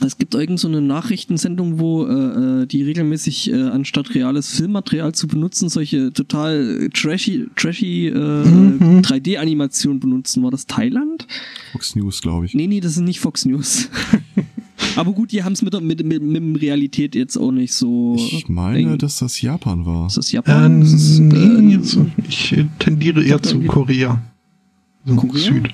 [0.00, 5.12] es gibt irgend so eine Nachrichtensendung, wo äh, äh, die regelmäßig äh, anstatt reales Filmmaterial
[5.14, 9.00] zu benutzen, solche total trashy, trashy äh, Mhm.
[9.02, 10.42] 3D-Animationen benutzen.
[10.42, 11.26] War das Thailand?
[11.72, 12.54] Fox News, glaube ich.
[12.54, 13.88] Nee, nee, das sind nicht Fox News.
[14.96, 18.14] Aber gut, die haben es mit, der- mit, mit, mit Realität jetzt auch nicht so.
[18.16, 18.98] Ich meine, eng.
[18.98, 20.06] dass das Japan war.
[20.06, 20.82] Ist das Japan?
[20.82, 21.36] ist das, nee,
[21.74, 24.22] äh, jetzt, ich tendiere eher zu Korea.
[25.04, 25.42] So Korea?
[25.42, 25.68] Süd.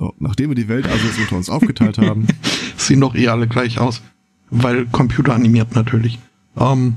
[0.00, 2.26] So, nachdem wir die Welt also jetzt unter uns aufgeteilt haben,
[2.78, 4.00] Sehen doch eh alle gleich aus.
[4.48, 6.18] Weil computeranimiert natürlich.
[6.56, 6.96] Ähm,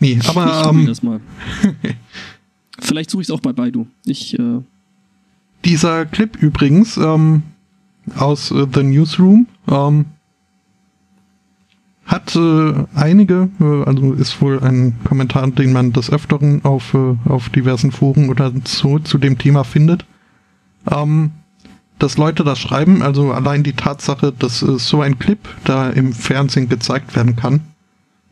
[0.00, 1.20] nee, ich aber google ähm, das mal.
[2.80, 3.86] Vielleicht suche ich es auch bei Baidu.
[4.06, 4.60] Ich, äh,
[5.64, 7.42] dieser Clip übrigens ähm,
[8.16, 10.06] aus äh, The Newsroom ähm,
[12.06, 17.16] hat äh, einige, äh, also ist wohl ein Kommentar, den man des Öfteren auf, äh,
[17.26, 20.06] auf diversen Foren oder so zu dem Thema findet,
[20.90, 21.32] ähm,
[21.98, 26.12] dass Leute das schreiben, also allein die Tatsache, dass äh, so ein Clip da im
[26.12, 27.60] Fernsehen gezeigt werden kann,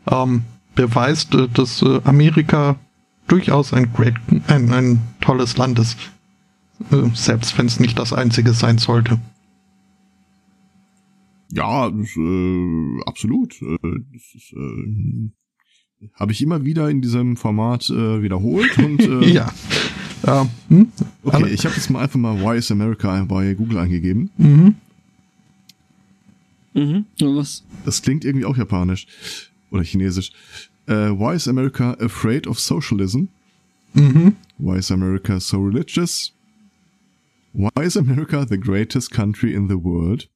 [0.09, 0.43] ähm,
[0.75, 2.75] beweist, äh, dass äh, Amerika
[3.27, 4.15] durchaus ein, great,
[4.47, 5.97] ein, ein tolles Land ist.
[6.91, 9.19] Äh, selbst wenn es nicht das einzige sein sollte.
[11.49, 13.61] ja, äh, absolut.
[13.61, 13.77] Äh,
[14.11, 15.29] das ist, äh,
[16.15, 19.29] habe ich immer wieder in diesem Format wiederholt und äh,
[20.25, 20.47] ja.
[20.69, 20.91] Hm?
[21.23, 24.29] okay, ich habe jetzt mal einfach mal Why is America bei Google eingegeben.
[24.37, 24.75] Mhm.
[26.73, 27.05] mhm.
[27.17, 27.63] Ja, was?
[27.85, 29.07] Das klingt irgendwie auch japanisch
[29.71, 30.31] oder chinesisch.
[30.87, 33.25] Äh, why is America afraid of socialism?
[33.93, 34.35] Mhm.
[34.57, 36.31] Why is America so religious?
[37.53, 40.27] Why is America the greatest country in the world?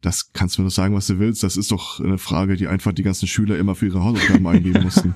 [0.00, 1.42] Das kannst du mir doch sagen, was du willst.
[1.42, 4.82] Das ist doch eine Frage, die einfach die ganzen Schüler immer für ihre Hausaufgaben eingeben
[4.82, 5.14] mussten.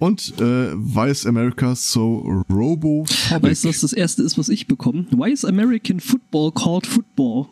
[0.00, 3.42] Und äh, why is America so robophobic?
[3.42, 5.06] Weißt du, was das erste ist, was ich bekomme?
[5.12, 7.46] Why is American Football called Football?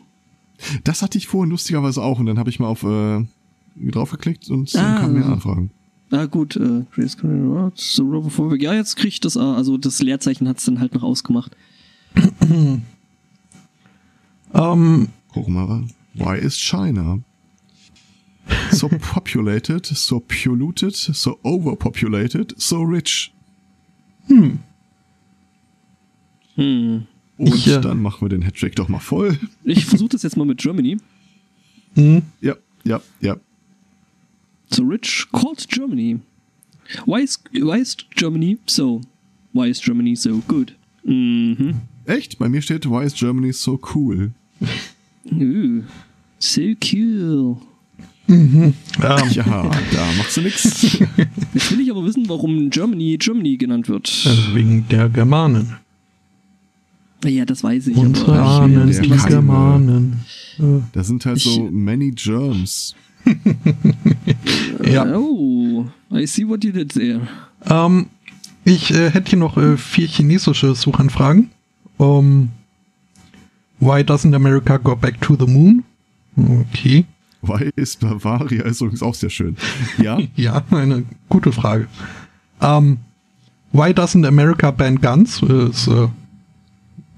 [0.83, 3.25] Das hatte ich vorhin lustigerweise auch und dann habe ich mal auf äh,
[3.77, 5.01] draufgeklickt und dann Ah.
[5.01, 5.71] kamen mehr Anfragen.
[6.11, 8.63] Ah, gut, äh, Grace Conrad, so Robophobic.
[8.63, 11.55] Ja, jetzt krieg ich das, äh, also das Leerzeichen hat's dann halt noch ausgemacht.
[14.55, 15.85] Ähm, Guck mal,
[16.15, 17.19] why is China
[18.73, 23.33] so populated, so polluted, so overpopulated, so rich?
[24.27, 24.59] Hm.
[26.57, 27.07] Und
[27.55, 29.39] Ich, äh, dann machen wir den Hattrick doch mal voll.
[29.65, 30.97] Ich versuche das jetzt mal mit Germany.
[31.95, 33.37] hm, Ja, ja, ja.
[34.71, 36.19] So rich called Germany.
[37.07, 39.01] Why is, why is Germany so?
[39.53, 40.75] Why is Germany so good?
[41.05, 41.77] Mhm.
[42.07, 42.39] Echt?
[42.39, 44.33] Bei mir steht, why is Germany so cool?
[45.31, 45.83] Uh,
[46.39, 46.61] so
[46.93, 47.61] cool.
[48.29, 50.65] Ähm, Ja, da macht sie nix.
[51.55, 54.09] Jetzt will ich aber wissen, warum Germany Germany genannt wird.
[54.27, 55.77] also wegen der Germanen.
[57.25, 57.97] Ja, das weiß ich.
[57.97, 59.09] Unsere Ahnen, die.
[59.09, 60.21] Germanen.
[60.93, 62.95] Da sind halt so Ich- many germs.
[64.85, 65.05] ja.
[65.17, 67.27] Oh, I see what you did there.
[67.69, 68.07] Ähm,
[68.65, 71.51] ich äh, hätte hier noch äh, vier chinesische Suchanfragen.
[71.99, 72.51] Um,
[73.81, 75.83] why doesn't America go back to the moon?
[76.37, 77.05] Okay.
[77.49, 79.57] Why is Bavaria ist übrigens auch sehr schön.
[80.03, 81.89] Ja, Ja, eine gute Frage.
[82.61, 82.99] Ähm,
[83.73, 85.43] why doesn't America ban guns?
[85.43, 86.09] Es äh,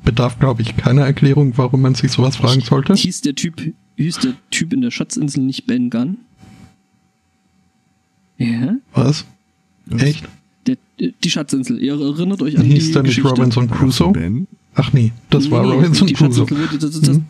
[0.05, 2.95] bedarf, glaube ich, keiner Erklärung, warum man sich sowas fragen sollte.
[2.95, 3.61] Hieß der Typ,
[3.97, 6.19] hieß der Typ in der Schatzinsel nicht Ben Gunn?
[8.39, 8.77] Ja?
[8.95, 9.25] Was?
[9.99, 10.25] Echt?
[10.67, 11.79] Der, die Schatzinsel.
[11.83, 13.29] Ihr erinnert euch an Hieß die der nicht Geschichte?
[13.31, 14.13] Robinson Crusoe?
[14.13, 14.47] Ben?
[14.75, 16.47] Ach nee, das war Nee, Robinson die Crusoe.
[16.47, 17.21] Die- das, das,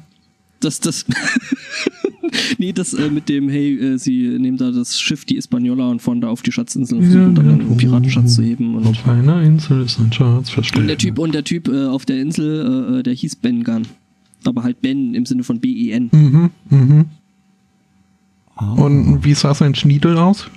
[0.61, 1.07] das, das,
[2.59, 6.01] nee, das äh, mit dem, hey, äh, sie nehmen da das Schiff, die Hispaniola, und
[6.03, 8.75] fahren da auf die Schatzinsel und versuchen dann einen Piratenschatz zu heben.
[8.75, 10.81] Und, Auf einer Insel ist ein Schatz versteckt.
[10.81, 13.65] und der Typ, und der Typ äh, auf der Insel, äh, äh, der hieß Ben
[13.65, 13.87] Gunn.
[14.45, 16.09] Aber halt Ben im Sinne von B-E-N.
[16.13, 17.05] Mhm, mhm.
[18.57, 18.73] Ah.
[18.73, 20.51] Und wie sah sein Schniedel aus?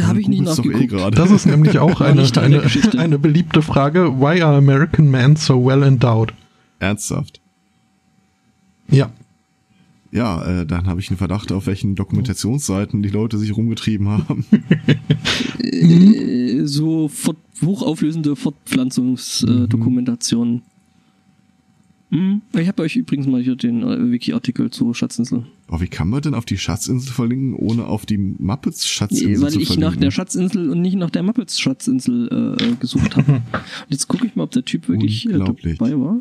[0.00, 0.88] Habe ich nicht eh nachgeguckt.
[0.88, 1.16] gerade.
[1.16, 2.62] Das ist nämlich auch eine, eine,
[2.98, 4.20] eine beliebte Frage.
[4.20, 6.32] Why are American men so well endowed?
[6.78, 7.40] Ernsthaft.
[8.90, 9.10] Ja.
[10.10, 14.44] Ja, äh, dann habe ich einen Verdacht, auf welchen Dokumentationsseiten die Leute sich rumgetrieben haben.
[15.60, 20.62] Äh, so fort, hochauflösende Fortpflanzungsdokumentationen.
[22.10, 22.40] Hm.
[22.58, 25.44] Ich habe euch übrigens mal hier den äh, Wiki-Artikel zu Schatzinsel.
[25.66, 29.50] Aber wie kann man denn auf die Schatzinsel verlinken, ohne auf die Muppets Schatzinsel Weil
[29.52, 29.90] zu ich verlinken?
[29.90, 33.32] nach der Schatzinsel und nicht nach der Muppets Schatzinsel äh, gesucht habe.
[33.32, 33.42] und
[33.88, 35.76] jetzt gucke ich mal, ob der Typ wirklich äh, Unglaublich.
[35.78, 36.20] dabei war.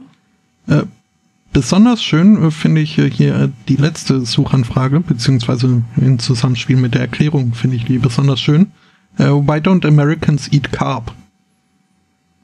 [1.58, 6.94] Besonders schön äh, finde ich äh, hier äh, die letzte Suchanfrage, beziehungsweise im Zusammenspiel mit
[6.94, 8.72] der Erklärung finde ich die besonders schön.
[9.18, 11.16] Why don't Americans eat carp?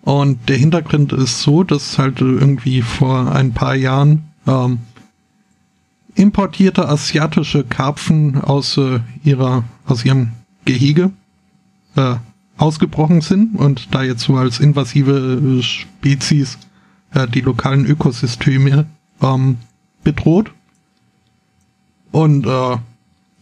[0.01, 4.79] Und der Hintergrund ist so, dass halt irgendwie vor ein paar Jahren ähm,
[6.15, 10.31] importierte asiatische Karpfen aus äh, ihrer aus ihrem
[10.65, 11.11] Gehege
[11.95, 12.15] äh,
[12.57, 16.57] ausgebrochen sind und da jetzt so als invasive Spezies
[17.13, 18.87] äh, die lokalen Ökosysteme
[19.23, 19.57] ähm,
[20.03, 20.51] bedroht.
[22.11, 22.77] Und äh,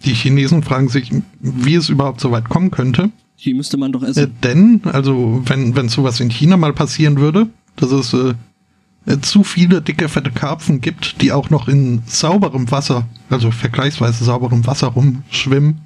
[0.05, 3.09] die Chinesen fragen sich, wie es überhaupt so weit kommen könnte.
[3.43, 4.35] Die müsste man doch Äh, essen.
[4.43, 8.33] denn, also wenn, wenn sowas in China mal passieren würde, dass es äh,
[9.07, 14.23] äh, zu viele dicke, fette Karpfen gibt, die auch noch in sauberem Wasser, also vergleichsweise
[14.23, 15.81] sauberem Wasser rumschwimmen,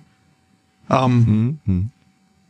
[0.89, 1.89] ähm, Hm, hm.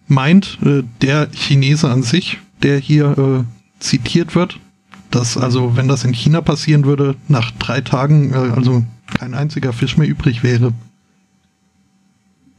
[0.07, 4.59] meint äh, der Chinese an sich, der hier äh, zitiert wird,
[5.11, 8.83] dass also, wenn das in China passieren würde, nach drei Tagen äh, also
[9.17, 10.73] kein einziger Fisch mehr übrig wäre.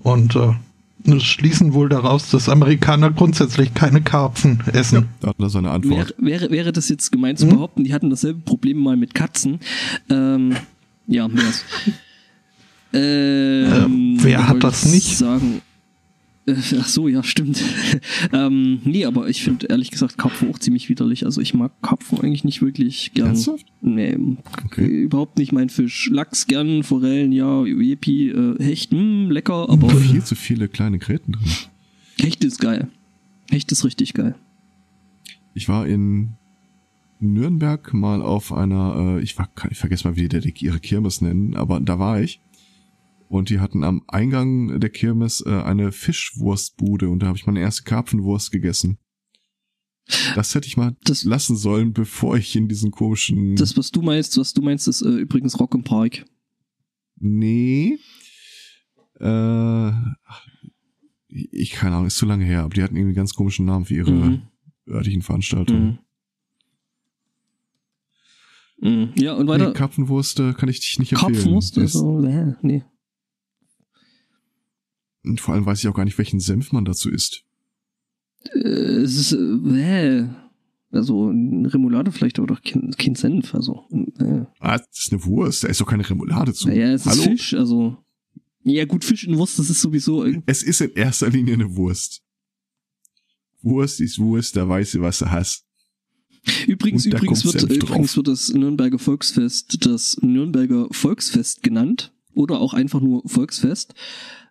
[0.02, 5.09] Und äh, schließen wohl daraus, dass Amerikaner grundsätzlich keine Karpfen essen.
[5.20, 6.14] Da hat er seine Wäre, Antwort.
[6.18, 7.54] wäre, wäre das jetzt gemeint zu Hm?
[7.54, 9.61] behaupten, die hatten dasselbe Problem mal mit Katzen.
[10.11, 10.56] Ähm,
[11.06, 11.64] ja, wär's.
[12.92, 15.18] Ähm, Äh, wer hat das ich nicht?
[15.18, 15.61] Sagen.
[16.46, 17.61] Äh, Ach so, ja, stimmt.
[18.32, 21.24] ähm, nee, aber ich finde ehrlich gesagt Karpfen auch ziemlich widerlich.
[21.24, 23.28] Also ich mag Karpfen eigentlich nicht wirklich gern.
[23.28, 23.66] Ernsthaft?
[23.82, 24.16] Nee,
[24.64, 24.87] Okay.
[24.87, 26.09] überhaupt nicht mein Fisch.
[26.12, 31.32] Lachs gern, Forellen, ja, Jepi, äh, Hecht, mh, lecker, aber Viel zu viele kleine Gräten
[31.32, 31.46] drin.
[32.20, 32.88] Hecht ist geil.
[33.50, 34.35] Hecht ist richtig geil.
[35.54, 36.30] Ich war in
[37.18, 41.20] Nürnberg mal auf einer, äh, ich war, ich vergesse mal, wie die die ihre Kirmes
[41.20, 42.40] nennen, aber da war ich.
[43.28, 47.60] Und die hatten am Eingang der Kirmes äh, eine Fischwurstbude und da habe ich meine
[47.60, 48.98] erste Karpfenwurst gegessen.
[50.36, 53.56] Das hätte ich mal Das- lassen sollen, bevor ich in diesen komischen.
[53.56, 56.24] Das, was du meinst, was du meinst, ist äh, übrigens Rock im Park.
[57.16, 57.98] nee.
[59.18, 59.90] Äh,
[61.28, 63.86] ich keine Ahnung, ist zu lange her, aber die hatten irgendwie einen ganz komischen Namen
[63.86, 64.42] für ihre Mhm.
[64.86, 65.98] örtlichen Veranstaltungen.
[68.80, 68.88] Mhm.
[68.90, 69.12] Mhm.
[69.16, 69.68] Ja, und weiter.
[69.68, 71.32] Nee, Karpfenwurst äh, kann ich dich nicht empfehlen.
[71.34, 71.78] Karpfenwurst?
[71.78, 72.84] Ist- Also, äh, nee.
[75.26, 77.44] Und vor allem weiß ich auch gar nicht, welchen Senf man dazu isst.
[78.54, 80.28] Äh, es ist, äh,
[80.92, 84.44] also, eine Remoulade vielleicht, aber doch kein, kein Senf, also, äh.
[84.60, 86.68] Ah, das ist eine Wurst, da ist doch keine Remoulade zu.
[86.68, 87.22] Naja, es ist Hallo?
[87.24, 87.98] Fisch, also.
[88.62, 90.24] Ja, gut, Fisch in Wurst, das ist sowieso.
[90.46, 92.22] Es ist in erster Linie eine Wurst.
[93.62, 95.64] Wurst ist Wurst, da weißt du, was du hast.
[96.66, 102.12] Übrigens, übrigens, wird, übrigens wird das Nürnberger Volksfest das Nürnberger Volksfest genannt.
[102.34, 103.94] Oder auch einfach nur Volksfest.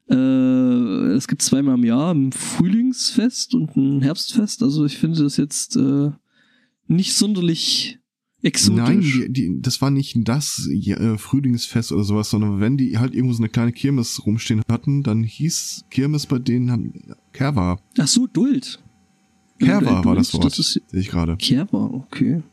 [0.10, 4.62] Äh, es gibt zweimal im Jahr ein Frühlingsfest und ein Herbstfest.
[4.63, 6.12] Also ich finde das jetzt äh,
[6.88, 8.00] nicht sonderlich
[8.41, 8.78] exotisch.
[8.78, 13.15] Nein, die, die, das war nicht das äh, Frühlingsfest oder sowas, sondern wenn die halt
[13.15, 16.94] irgendwo so eine kleine Kirmes rumstehen hatten, dann hieß Kirmes bei denen haben,
[17.34, 17.80] Kerwa.
[17.98, 18.82] Ach so, Duld.
[19.60, 21.38] Kerwa Äh, war das Wort, ist sehe ich gerade.
[21.38, 22.44] Kerwa, okay.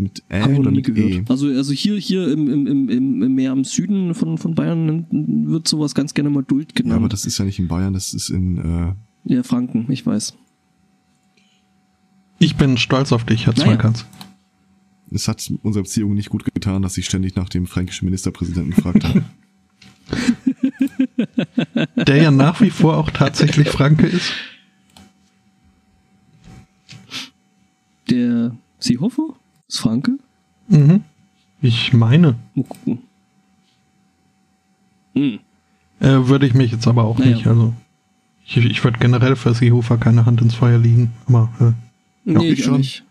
[0.00, 1.10] Mit Ä Haben wir oder mit gehört.
[1.10, 1.24] E.
[1.28, 5.06] Also, also hier, hier im, im, im, im, im Meer am Süden von, von Bayern
[5.10, 7.12] wird sowas ganz gerne mal Duld Ja, aber genannt.
[7.12, 8.94] das ist ja nicht in Bayern, das ist in, äh,
[9.24, 10.36] Ja, Franken, ich weiß.
[12.38, 13.64] Ich bin stolz auf dich, Herr Naja.
[13.72, 14.06] Zweikatz.
[15.10, 19.02] es hat unserer Beziehung nicht gut getan, dass ich ständig nach dem fränkischen Ministerpräsidenten gefragt
[19.04, 19.24] habe.
[22.06, 24.30] Der ja nach wie vor auch tatsächlich Franke ist.
[28.08, 29.34] Der Seehofer?
[29.68, 30.18] Ist Franke?
[30.68, 31.02] Mhm.
[31.60, 32.36] Ich meine.
[32.54, 32.98] Mal gucken.
[35.14, 35.38] Hm.
[36.00, 37.34] Äh, würde ich mich jetzt aber auch Naja.
[37.34, 37.46] nicht.
[37.46, 37.74] Also
[38.46, 41.72] Ich, ich würde generell für Seehofer keine Hand ins Feuer legen, aber äh,
[42.24, 42.74] Nee, ich ich schon.
[42.74, 43.04] auch nicht.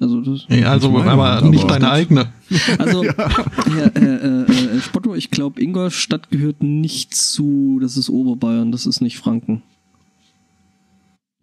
[0.00, 2.32] Also das, nee, also Nicht meine aber Hand, nicht aber- deine eigene.
[2.78, 3.12] Also, ja.
[3.12, 4.42] äh, äh,
[4.76, 9.62] äh, Spotto, ich glaube, Ingolstadt gehört nicht zu, das ist Oberbayern, das ist nicht Franken.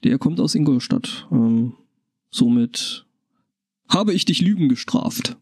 [0.03, 1.27] Der kommt aus Ingolstadt.
[1.31, 1.73] Ähm,
[2.31, 3.05] somit
[3.89, 5.37] habe ich dich Lügen gestraft.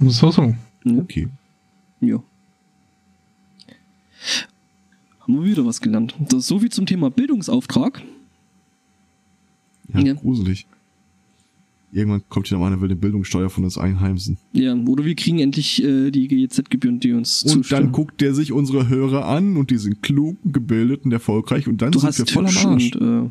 [0.00, 0.54] So, so.
[0.84, 0.96] Ja.
[0.98, 1.28] Okay.
[2.00, 2.22] ja.
[5.20, 6.14] Haben wir wieder was gelernt.
[6.18, 8.02] Das ist so viel zum Thema Bildungsauftrag.
[9.92, 10.12] Ja, Ja.
[10.14, 10.66] gruselig.
[11.92, 14.38] Irgendwann kommt hier noch einer, will die Bildungssteuer von uns einheimsen.
[14.52, 17.82] Ja, oder wir kriegen endlich äh, die GEZ-Gebühren, die uns Und zustehen.
[17.82, 21.82] dann guckt der sich unsere Hörer an und die sind klug, gebildet und erfolgreich und
[21.82, 22.94] dann du sind hast wir voll am Arsch.
[22.94, 23.30] und äh,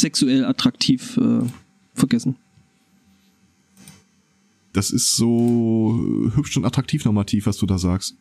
[0.00, 1.46] sexuell attraktiv äh,
[1.94, 2.36] vergessen.
[4.72, 8.16] Das ist so äh, hübsch und attraktiv normativ, was du da sagst.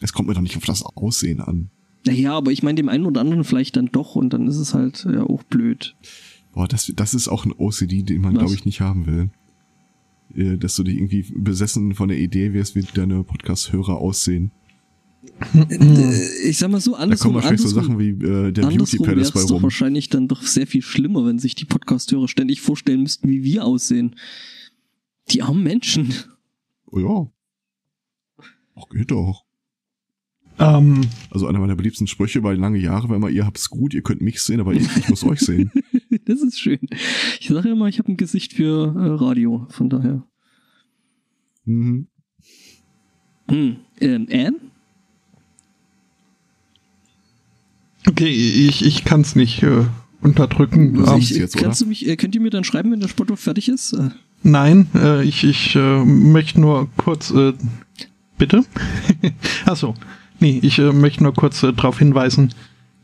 [0.00, 1.70] Es kommt mir doch nicht auf das Aussehen an.
[2.06, 4.74] Naja, aber ich meine dem einen oder anderen vielleicht dann doch und dann ist es
[4.74, 5.94] halt ja auch blöd.
[6.52, 9.30] Boah, das, das ist auch ein OCD, den man, glaube ich, nicht haben will.
[10.34, 14.52] Äh, Dass du dich irgendwie besessen von der Idee wirst, wie deine Podcast-Hörer aussehen.
[15.70, 18.98] Äh, Ich sag mal so, Da andersrum, kommen wahrscheinlich so Sachen wie äh, der Beauty
[18.98, 19.62] Palace bei rum.
[19.62, 23.64] wahrscheinlich dann doch sehr viel schlimmer, wenn sich die Podcast-Hörer ständig vorstellen müssten, wie wir
[23.64, 24.16] aussehen.
[25.30, 26.12] Die armen Menschen.
[26.86, 27.30] Oh ja.
[28.76, 29.44] Ach, geht doch.
[30.58, 31.00] Ähm,
[31.30, 34.20] Also einer meiner beliebsten Sprüche bei lange Jahre war immer, ihr habt's gut, ihr könnt
[34.20, 35.70] mich sehen, aber ich, ich muss euch sehen.
[36.26, 36.78] Das ist schön.
[37.40, 40.24] Ich sage immer, ich habe ein Gesicht für äh, Radio, von daher.
[41.64, 42.06] Mhm.
[43.50, 43.76] Hm.
[44.00, 44.54] Ähm, Anne?
[48.08, 49.84] Okay, ich, ich kann es nicht äh,
[50.20, 51.04] unterdrücken.
[51.04, 53.36] Siehst- ich, jetzt, kannst du mich, äh, könnt ihr mir dann schreiben, wenn der Spotto
[53.36, 53.92] fertig ist?
[53.92, 54.10] Äh,
[54.42, 57.30] Nein, äh, ich, ich äh, möchte nur kurz.
[57.30, 57.54] Äh,
[58.38, 58.62] bitte?
[59.66, 59.94] Achso.
[60.40, 62.52] Nee, ich äh, möchte nur kurz äh, darauf hinweisen,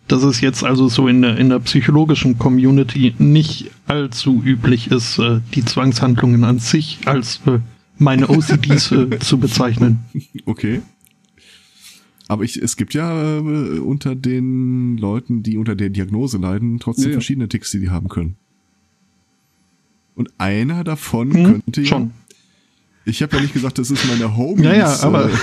[0.09, 5.18] dass es jetzt also so in der, in der psychologischen Community nicht allzu üblich ist,
[5.18, 7.61] äh, die Zwangshandlungen an sich als äh,
[7.98, 10.01] meine OCDs äh, zu bezeichnen.
[10.46, 10.82] Okay.
[12.31, 17.07] Aber ich, es gibt ja äh, unter den Leuten, die unter der Diagnose leiden, trotzdem
[17.07, 17.14] Ja, ja.
[17.14, 18.37] verschiedene Ticks, die die haben können.
[20.14, 21.87] Und einer davon Hm, könnte ja.
[21.89, 22.12] schon.
[23.05, 24.64] Ich habe ja nicht gesagt, das ist meine Homies.
[24.64, 25.35] Ja, ja, aber äh,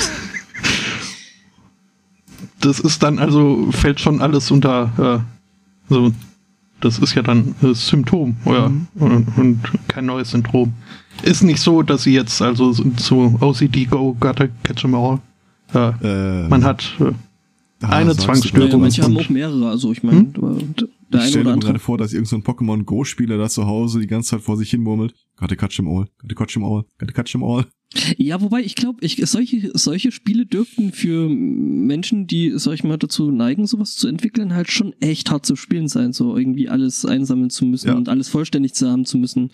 [2.62, 5.26] das ist dann also, fällt schon alles unter,
[5.90, 6.14] äh, so,
[6.80, 8.88] das ist ja dann äh, Symptom oder, Mhm.
[8.96, 9.60] und, und
[9.90, 10.72] kein neues Syndrom.
[11.24, 15.20] Ist nicht so, dass sie jetzt also so- so OCD go, gotta catch 'em all.
[15.74, 18.72] Äh, äh, man hat äh, eine Zwangsstörung.
[18.72, 20.28] ja, manche haben auch mehrere, also ich meine,
[21.12, 21.68] der Ich stelle mir andere.
[21.72, 24.70] gerade vor, dass irgendein so Pokémon Go-Spieler da zu Hause die ganze Zeit vor sich
[24.70, 25.14] hin murmelt.
[25.38, 27.66] Gotta catch 'em all, gotta catch 'em all, gotta catch 'em all.
[28.18, 32.97] Ja, wobei ich glaube, ich, solche, solche Spiele dürften für Menschen, die, sag ich mal,
[32.97, 37.05] dazu neigen, sowas zu entwickeln, halt schon echt hart zu spielen sein, so irgendwie alles
[37.05, 37.93] einsammeln zu müssen Ja.
[37.95, 39.51] und alles vollständig zu haben zu müssen.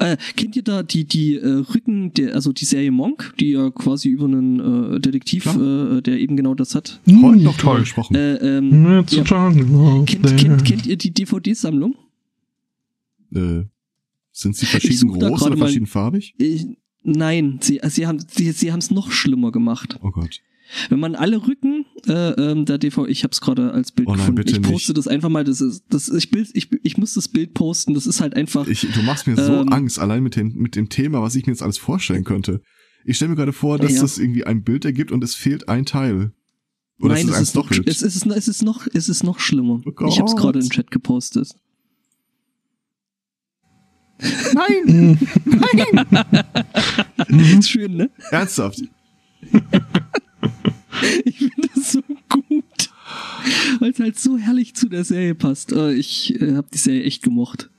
[0.00, 3.70] Äh, kennt ihr da die, die äh, Rücken, der, also die Serie Monk, die ja
[3.70, 5.98] quasi über einen äh, Detektiv, Klar.
[5.98, 7.00] äh, der eben genau das hat?
[7.06, 7.80] Hm, Heute noch drüber toll.
[7.80, 8.16] gesprochen.
[8.16, 9.02] Äh, ähm, ja.
[9.04, 11.94] kennt, kennt, kennt ihr die DVD-Sammlung?
[13.34, 13.64] Äh,
[14.32, 16.34] sind sie verschieden groß oder mal- verschieden farbig?
[16.38, 16.66] Ich,
[17.02, 19.98] nein, sie, sie haben sie, sie haben es noch schlimmer gemacht.
[20.02, 20.40] Oh Gott.
[20.90, 24.10] Wenn man alle Rücken äh, ähm, der DV, ich habe es gerade als Bild Oh
[24.12, 24.34] nein, gefunden.
[24.44, 24.98] bitte ich poste nicht.
[24.98, 25.42] das einfach mal.
[25.44, 27.94] Das ist, das ich Bild, ich, ich muss das Bild posten.
[27.94, 28.66] Das ist halt einfach.
[28.68, 29.72] Ich, du machst mir so Ähm.
[29.72, 32.60] Angst, allein mit dem, mit dem Thema, was ich mir jetzt alles vorstellen könnte.
[33.06, 34.02] Ich stelle mir gerade vor, dass Ja.
[34.02, 36.32] das irgendwie ein Bild ergibt und es fehlt ein Teil.
[37.00, 39.22] Oder nein, es ist es eins ist, noch, es, ist, es ist noch, es ist
[39.24, 39.80] noch schlimmer.
[39.84, 41.54] Oh ich habe es gerade im Chat gepostet.
[44.52, 45.18] Nein!
[47.58, 48.10] ist schön, ne?
[48.30, 48.82] Ernsthaft?
[51.24, 52.90] Ich finde das so gut,
[53.78, 55.70] weil es halt so herrlich zu der Serie passt.
[55.72, 57.70] Äh, ich äh, habe die Serie echt gemocht.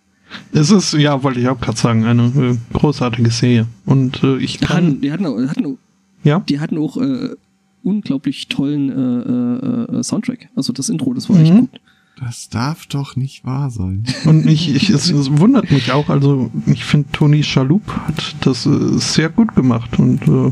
[0.53, 3.67] Es ist, ja, wollte ich auch gerade sagen, eine äh, großartige Serie.
[3.86, 5.78] Und äh, ich Die hatten, kann, die hatten, auch- hatten, auch-
[6.24, 7.36] ja, die hatten auch äh,
[7.84, 10.49] unglaublich tollen äh, äh, äh, Soundtrack.
[10.55, 11.59] Also das Intro, das war echt Mhm.
[11.61, 11.82] gut.
[12.19, 14.03] Das darf doch nicht wahr sein.
[14.25, 18.65] Und ich, ich es, es wundert mich auch, also ich finde, Tony Schalup hat das
[18.65, 20.51] äh, sehr gut gemacht und äh,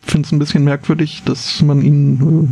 [0.00, 2.48] finde es ein bisschen merkwürdig, dass man ihn,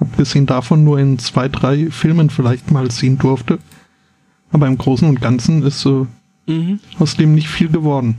[0.00, 3.58] äh, abgesehen davon, nur in zwei, drei Filmen vielleicht mal sehen durfte.
[4.50, 6.04] Aber im Großen und Ganzen ist äh,
[6.48, 6.80] Mhm.
[6.98, 8.16] aus dem nicht viel geworden.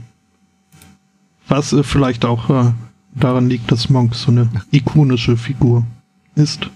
[1.48, 2.72] Was äh, vielleicht auch äh,
[3.20, 5.84] daran liegt, dass Monk so eine ikonische Figur
[6.34, 6.68] ist,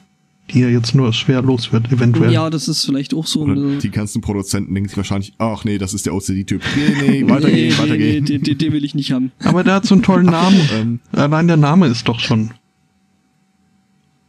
[0.50, 2.30] die er jetzt nur schwer los wird, eventuell.
[2.32, 3.78] Ja, das ist vielleicht auch so eine.
[3.78, 6.62] die ganzen Produzenten denken sich wahrscheinlich, ach nee, das ist der OCD-Typ.
[6.76, 8.24] Nee, nee, weitergehen, nee, weitergehen.
[8.24, 9.32] Nee, den, den, den will ich nicht haben.
[9.42, 10.60] Aber der hat so einen tollen Namen.
[10.74, 12.50] Ähm, Allein der Name ist doch schon.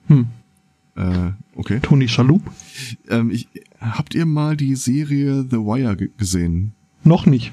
[0.07, 0.28] Hm.
[0.95, 1.80] Äh, okay.
[1.82, 2.41] Tony Shalhoub?
[3.09, 3.47] Ähm, ich,
[3.82, 6.74] habt ihr mal die Serie The Wire ge- gesehen?
[7.03, 7.51] Noch nicht.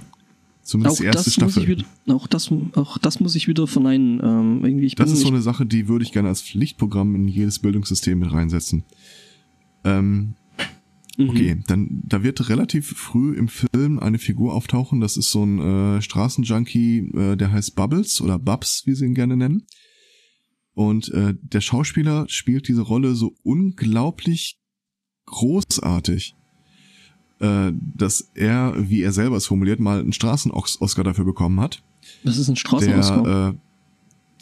[0.63, 1.63] Zumindest Auch die erste das, muss Staffel.
[1.63, 4.21] ich wieder, auch, das, auch das muss ich wieder verneinen.
[4.23, 7.27] Ähm, irgendwie, ich Das ist so eine Sache, die würde ich gerne als Pflichtprogramm in
[7.29, 8.85] jedes Bildungssystem mit reinsetzen.
[9.85, 10.35] Ähm,
[11.19, 11.29] Mhm.
[11.29, 15.01] okay, dann da wird relativ früh im Film eine Figur auftauchen.
[15.01, 15.59] Das ist so ein
[15.99, 19.67] äh, Straßenjunkie, äh, der heißt Bubbles oder Bubs, wie sie ihn gerne nennen.
[20.75, 24.59] Und äh, der Schauspieler spielt diese Rolle so unglaublich
[25.27, 26.35] großartig,
[27.43, 31.83] äh, dass er, wie er selber es formuliert, mal einen Straßen-Oscar dafür bekommen hat
[32.25, 33.29] Das ist ein Straßenausgabe.
[33.29, 33.55] der äh,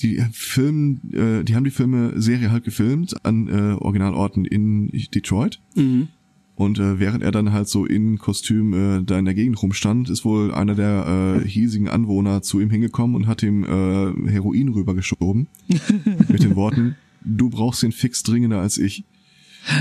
[0.03, 5.61] die Film, äh, die haben die Filme Serie halt gefilmt an äh, Originalorten in Detroit
[5.74, 6.09] mhm.
[6.57, 10.09] und äh, während er dann halt so in Kostüm äh, da in der Gegend rumstand,
[10.09, 14.68] ist wohl einer der äh, hiesigen Anwohner zu ihm hingekommen und hat ihm äh, Heroin
[14.70, 15.48] rübergeschoben
[16.28, 19.05] mit den Worten: Du brauchst den fix dringender als ich.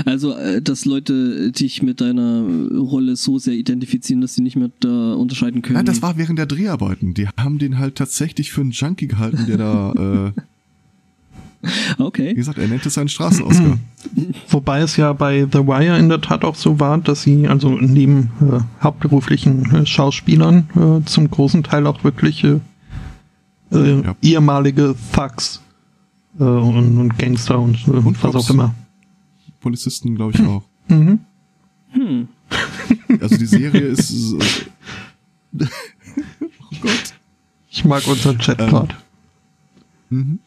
[0.04, 2.44] Also, äh, dass Leute dich mit deiner
[2.76, 5.76] Rolle so sehr identifizieren, dass sie nicht mehr da unterscheiden können.
[5.76, 7.14] Ja, das war während der Dreharbeiten.
[7.14, 10.32] Die haben den halt tatsächlich für einen Junkie gehalten, der da, äh,
[11.98, 12.34] wie Okay.
[12.34, 13.78] gesagt, er nennt es einen Straßenoscar.
[14.48, 17.70] Wobei es ja bei The Wire in der Tat auch so war, dass sie also
[17.78, 22.60] neben äh, hauptberuflichen äh, Schauspielern äh, zum großen Teil auch wirklich äh,
[23.72, 24.16] äh, Ja.
[24.22, 25.60] ehemalige Thugs
[26.38, 28.36] äh, und, und Gangster und, äh, Und was Cops.
[28.46, 28.74] auch immer.
[29.60, 30.62] Polizisten, glaube ich, auch.
[30.88, 31.20] Mhm.
[31.90, 32.28] Hm.
[33.20, 34.38] Also die Serie ist so,
[35.60, 37.14] oh Gott.
[37.70, 38.88] Ich mag unseren Chat Ähm.
[40.08, 40.38] Mhm.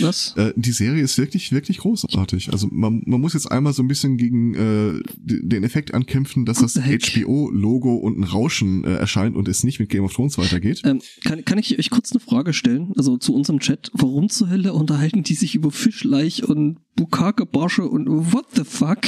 [0.00, 0.34] Was?
[0.36, 2.52] Äh, die Serie ist wirklich, wirklich großartig.
[2.52, 6.62] Also man, man muss jetzt einmal so ein bisschen gegen äh, den Effekt ankämpfen, dass
[6.62, 7.14] What das?
[7.14, 10.82] HBO-Logo und ein Rauschen äh, erscheint und es nicht mit Game of Thrones weitergeht.
[10.84, 12.92] Ähm, kann, kann ich euch kurz eine Frage stellen?
[12.96, 13.90] Also zu unserem Chat.
[13.92, 19.00] Warum zur Hölle unterhalten die sich über Fischleich und Bukake-Barsche und what the fuck?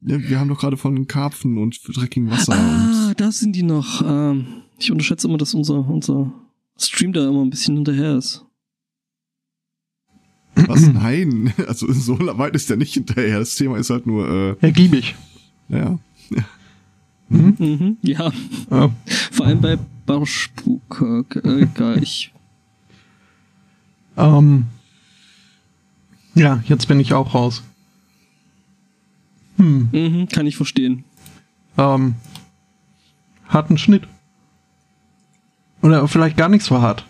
[0.00, 4.02] Ja, wir haben doch gerade von Karpfen und dreckigem Wasser Ah, da sind die noch.
[4.06, 4.46] Ähm,
[4.78, 6.32] ich unterschätze immer, dass unser, unser
[6.78, 8.44] Stream da immer ein bisschen hinterher ist.
[10.66, 10.82] Was?
[10.88, 13.38] Nein, also so weit ist der nicht hinterher.
[13.38, 15.14] Das Thema ist halt nur, äh, Ergiebig.
[15.68, 15.98] naja.
[17.30, 18.28] Mhm, ja,
[18.70, 18.88] Äh,
[19.32, 21.40] vor allem bei Barschbukake.
[21.44, 22.32] Äh, egal, ich.
[24.16, 24.64] ähm,
[26.34, 27.62] ja, jetzt bin ich auch raus.
[29.58, 31.04] Hm, Mhm, kann ich verstehen.
[31.76, 32.14] ähm,
[33.48, 34.04] harten Schnitt.
[35.82, 37.06] Oder vielleicht gar nicht so hart.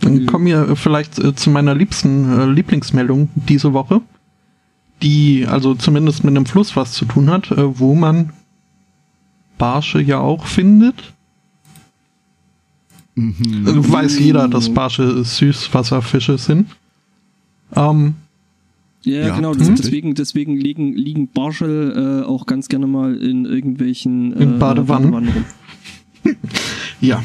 [0.00, 0.26] Dann Nö.
[0.26, 4.00] kommen wir äh, vielleicht äh, zu meiner liebsten äh, Lieblingsmeldung diese Woche,
[5.02, 8.32] die also zumindest mit einem Fluss was zu tun hat, äh, wo man
[9.58, 11.12] Barsche ja auch findet.
[13.14, 13.66] Mhm.
[13.66, 16.68] Äh, Weiß jeder, dass Barsche Süßwasserfische sind.
[17.74, 18.14] Ähm,
[19.02, 19.80] Ja, Ja, genau, tatsächlich.
[19.80, 25.14] deswegen, deswegen liegen, liegen Barschel äh, auch ganz gerne mal in irgendwelchen äh, In Badewannen.
[25.14, 25.44] rum.
[27.00, 27.22] ja,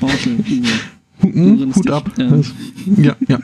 [0.00, 0.38] Barschel.
[1.32, 2.10] Hm, Hut ab.
[2.18, 2.40] Ja.
[2.96, 3.40] Ja, ja.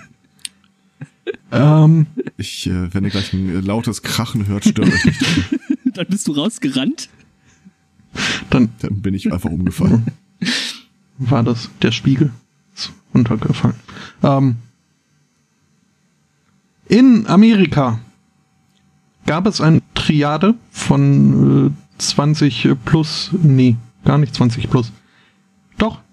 [1.85, 2.07] ähm,
[2.37, 5.21] Ich, äh, wenn ihr gleich ein äh, lautes Krachen hört, stört euch nicht.
[5.97, 7.09] Dann bist du rausgerannt.
[8.51, 10.07] dann Dann bin ich einfach umgefallen.
[11.19, 12.31] war das der Spiegel.
[12.75, 13.77] Ist runtergefallen.
[14.23, 14.57] Ähm,
[16.89, 18.01] in Amerika
[19.27, 24.93] gab es eine Triade von äh, 20 plus, nee, gar nicht 20 plus.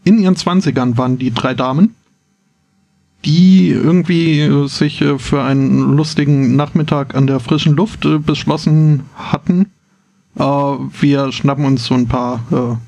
[0.07, 1.93] In ihren 20ern waren die drei Damen,
[3.25, 9.65] die irgendwie sich äh, für einen lustigen Nachmittag an der frischen Luft äh, beschlossen hatten.
[10.39, 12.79] Äh, wir schnappen uns so ein paar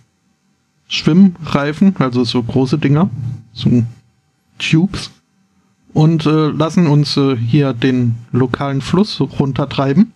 [0.87, 3.09] Schwimmreifen, also so große Dinger,
[3.51, 3.83] so
[4.57, 5.11] Tubes,
[5.91, 10.13] und lassen uns hier den lokalen Fluss runtertreiben.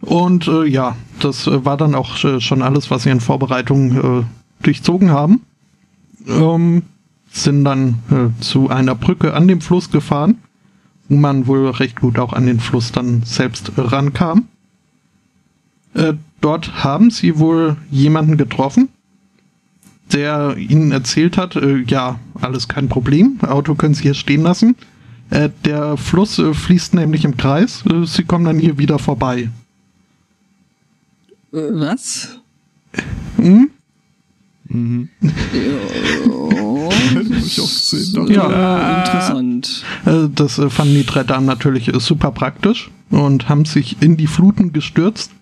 [0.00, 4.24] Und äh, ja, das war dann auch schon alles, was sie in Vorbereitung äh,
[4.62, 5.42] durchzogen haben.
[6.26, 6.82] Ähm,
[7.32, 10.38] sind dann äh, zu einer Brücke an dem Fluss gefahren,
[11.08, 14.48] wo man wohl recht gut auch an den Fluss dann selbst rankam.
[15.94, 18.88] Äh, dort haben sie wohl jemanden getroffen,
[20.12, 24.76] der ihnen erzählt hat, äh, ja, alles kein Problem, Auto können sie hier stehen lassen.
[25.30, 29.48] Äh, der Fluss äh, fließt nämlich im Kreis, äh, sie kommen dann hier wieder vorbei.
[31.50, 32.38] Was?
[33.36, 33.70] Hm?
[34.72, 35.10] Mhm.
[37.14, 38.14] Hab ich auch gesehen.
[38.14, 38.28] Doch.
[38.28, 39.00] Ja.
[39.00, 39.84] interessant.
[40.06, 44.16] Äh, das äh, fanden die drei Damen natürlich äh, super praktisch und haben sich in
[44.16, 45.32] die Fluten gestürzt.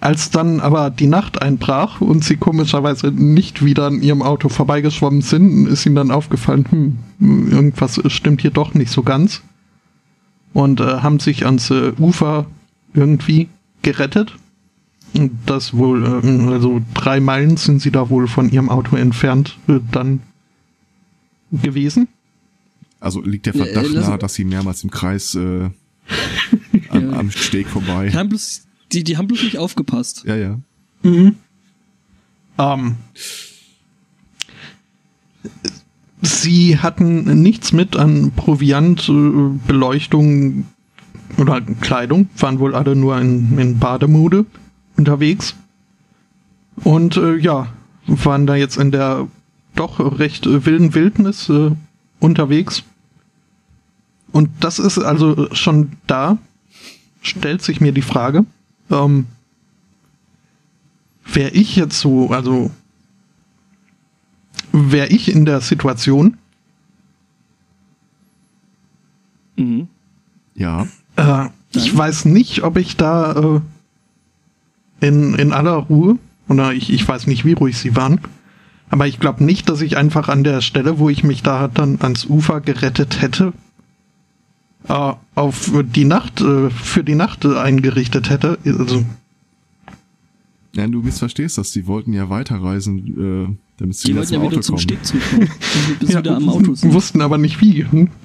[0.00, 5.22] als dann aber die Nacht einbrach und sie komischerweise nicht wieder an ihrem Auto vorbeigeschwommen
[5.22, 9.42] sind, ist ihnen dann aufgefallen, hm, irgendwas stimmt hier doch nicht so ganz.
[10.52, 12.46] Und äh, haben sich ans äh, Ufer
[12.94, 13.48] irgendwie
[13.82, 14.34] gerettet.
[15.46, 19.78] Das wohl, äh, also drei Meilen sind sie da wohl von ihrem Auto entfernt äh,
[19.90, 20.20] dann
[21.52, 22.08] gewesen.
[23.00, 25.70] Also liegt der Verdacht Äh, lass- nahe, dass sie mehrmals im Kreis äh,
[26.90, 28.08] am, am Steg vorbei.
[28.10, 30.24] Die haben bloß, die, die haben bloß nicht aufgepasst.
[30.26, 30.58] Ja, ja.
[32.58, 32.96] Ähm,
[36.22, 39.12] sie hatten nichts mit an Proviant, äh,
[39.66, 40.66] Beleuchtung
[41.38, 44.46] oder Kleidung, waren wohl alle nur in, in Bademode
[44.96, 45.54] unterwegs.
[46.84, 47.68] Und äh, ja,
[48.06, 49.28] waren da jetzt in der
[49.74, 51.70] doch recht äh, wilden Wildnis äh,
[52.20, 52.82] unterwegs.
[54.32, 56.38] Und das ist also schon da,
[57.22, 58.44] stellt sich mir die Frage,
[58.90, 59.26] ähm,
[61.24, 62.70] wäre ich jetzt so, also
[64.72, 66.36] wäre ich in der Situation,
[69.56, 69.88] Mhm.
[70.54, 70.86] Ja.
[71.16, 73.60] äh, ich weiß nicht, ob ich da äh,
[75.00, 76.18] in, in aller Ruhe,
[76.48, 78.20] oder ich, ich weiß nicht, wie ruhig sie waren,
[78.88, 81.98] aber ich glaube nicht, dass ich einfach an der Stelle, wo ich mich da dann
[82.00, 83.52] ans Ufer gerettet hätte,
[84.88, 88.58] äh, auf die Nacht, äh, für die Nacht äh, eingerichtet hätte.
[88.64, 89.04] Also,
[90.74, 91.72] Ja, du missverstehst das.
[91.72, 95.20] Die wollten ja weiterreisen, äh, damit sie Die wieder wollten zum ja Auto wieder zum
[95.20, 95.42] zurückkommen.
[95.42, 96.92] Und wir bis ja, wieder am Auto sind.
[96.92, 97.84] wussten aber nicht wie.
[97.84, 98.08] Hm?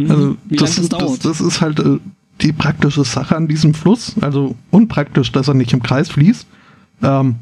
[0.00, 0.10] Mhm.
[0.12, 1.24] Also Wie das, lange das das, dauert.
[1.24, 1.98] das ist halt äh,
[2.40, 4.14] die praktische Sache an diesem Fluss.
[4.20, 6.46] Also unpraktisch, dass er nicht im Kreis fließt.
[7.02, 7.36] Ähm, Hm.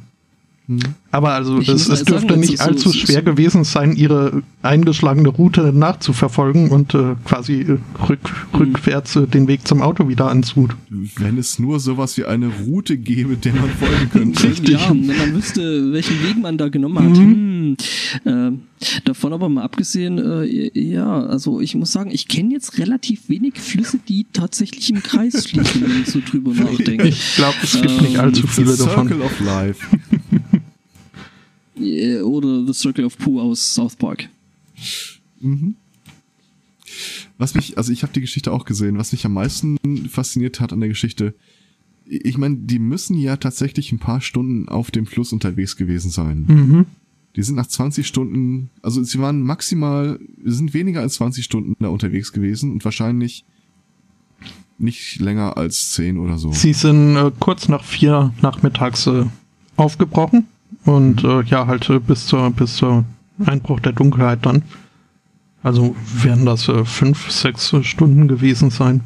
[1.13, 3.95] Aber also Ich es, es dürfte sagen, nicht so- allzu ist schwer so- gewesen sein,
[3.95, 8.19] ihre eingeschlagene Route nachzuverfolgen und äh, quasi äh, rück,
[8.53, 8.59] Mhm.
[8.59, 10.73] rückwärts äh, den Weg zum Auto wieder anzut.
[10.91, 14.43] Wenn es nur sowas wie eine Route gäbe, der man folgen könnte.
[14.49, 14.71] Richtig.
[14.71, 17.17] Ja, wenn man wüsste, welchen Weg man da genommen hat.
[17.17, 17.77] Hm.
[18.25, 18.53] Äh,
[19.05, 23.55] davon aber mal abgesehen, äh, ja, also ich muss sagen, ich kenne jetzt relativ wenig
[23.61, 27.09] Flüsse, die tatsächlich im Kreis fließen, wenn ich so drüber nachdenke.
[27.09, 29.23] Ich glaube, es gibt nicht Ähm, allzu It's the viele Circle davon.
[29.23, 29.87] of Life.
[31.79, 34.29] Äh, Oder The Circle of Pooh aus South Park.
[37.39, 39.77] Was mich, also ich habe die Geschichte auch gesehen, was mich am meisten
[40.09, 41.35] fasziniert hat an der Geschichte,
[42.09, 46.45] ich meine, die müssen ja tatsächlich ein paar Stunden auf dem Fluss unterwegs gewesen sein.
[46.47, 46.87] Mhm.
[47.35, 51.89] Die sind nach 20 Stunden, also sie waren maximal, sind weniger als 20 Stunden da
[51.89, 53.45] unterwegs gewesen und wahrscheinlich
[54.79, 56.53] nicht länger als 10 oder so.
[56.53, 59.25] Sie sind äh, kurz nach vier nachmittags äh,
[59.77, 60.47] aufgebrochen
[60.87, 63.05] und äh, ja, halt äh, bis zur bis zur
[63.45, 64.63] Einbruch der Dunkelheit dann.
[65.63, 69.01] Also werden das äh, fünf, sechs äh, Stunden gewesen sein.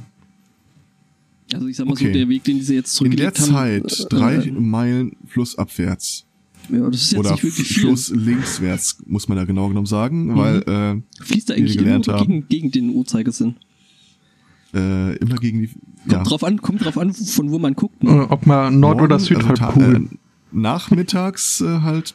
[1.52, 2.06] Also ich sag mal Okay.
[2.06, 3.88] so, der Weg, den sie jetzt In der zurückgelegt haben.
[3.88, 6.26] Zeit äh, drei äh, Meilen flussabwärts
[6.68, 7.82] Ja, das ist jetzt oder nicht wirklich viel.
[7.84, 10.36] Fluss linkswärts, muss man da genau genommen sagen, Mhm.
[10.36, 12.26] weil äh, Fließt wir eigentlich immer haben.
[12.28, 13.56] gegen, gegen den Uhrzeigersinn?
[14.72, 18.02] äh, immer gegen die Kommt, ja, drauf an, kommt drauf an, von wo man guckt.
[18.04, 18.30] Äh, Ne?
[18.30, 19.96] ob man Nord- Morgen, oder also Südhalbkugel.
[19.96, 20.16] äh,
[20.52, 22.14] nachmittags äh, halt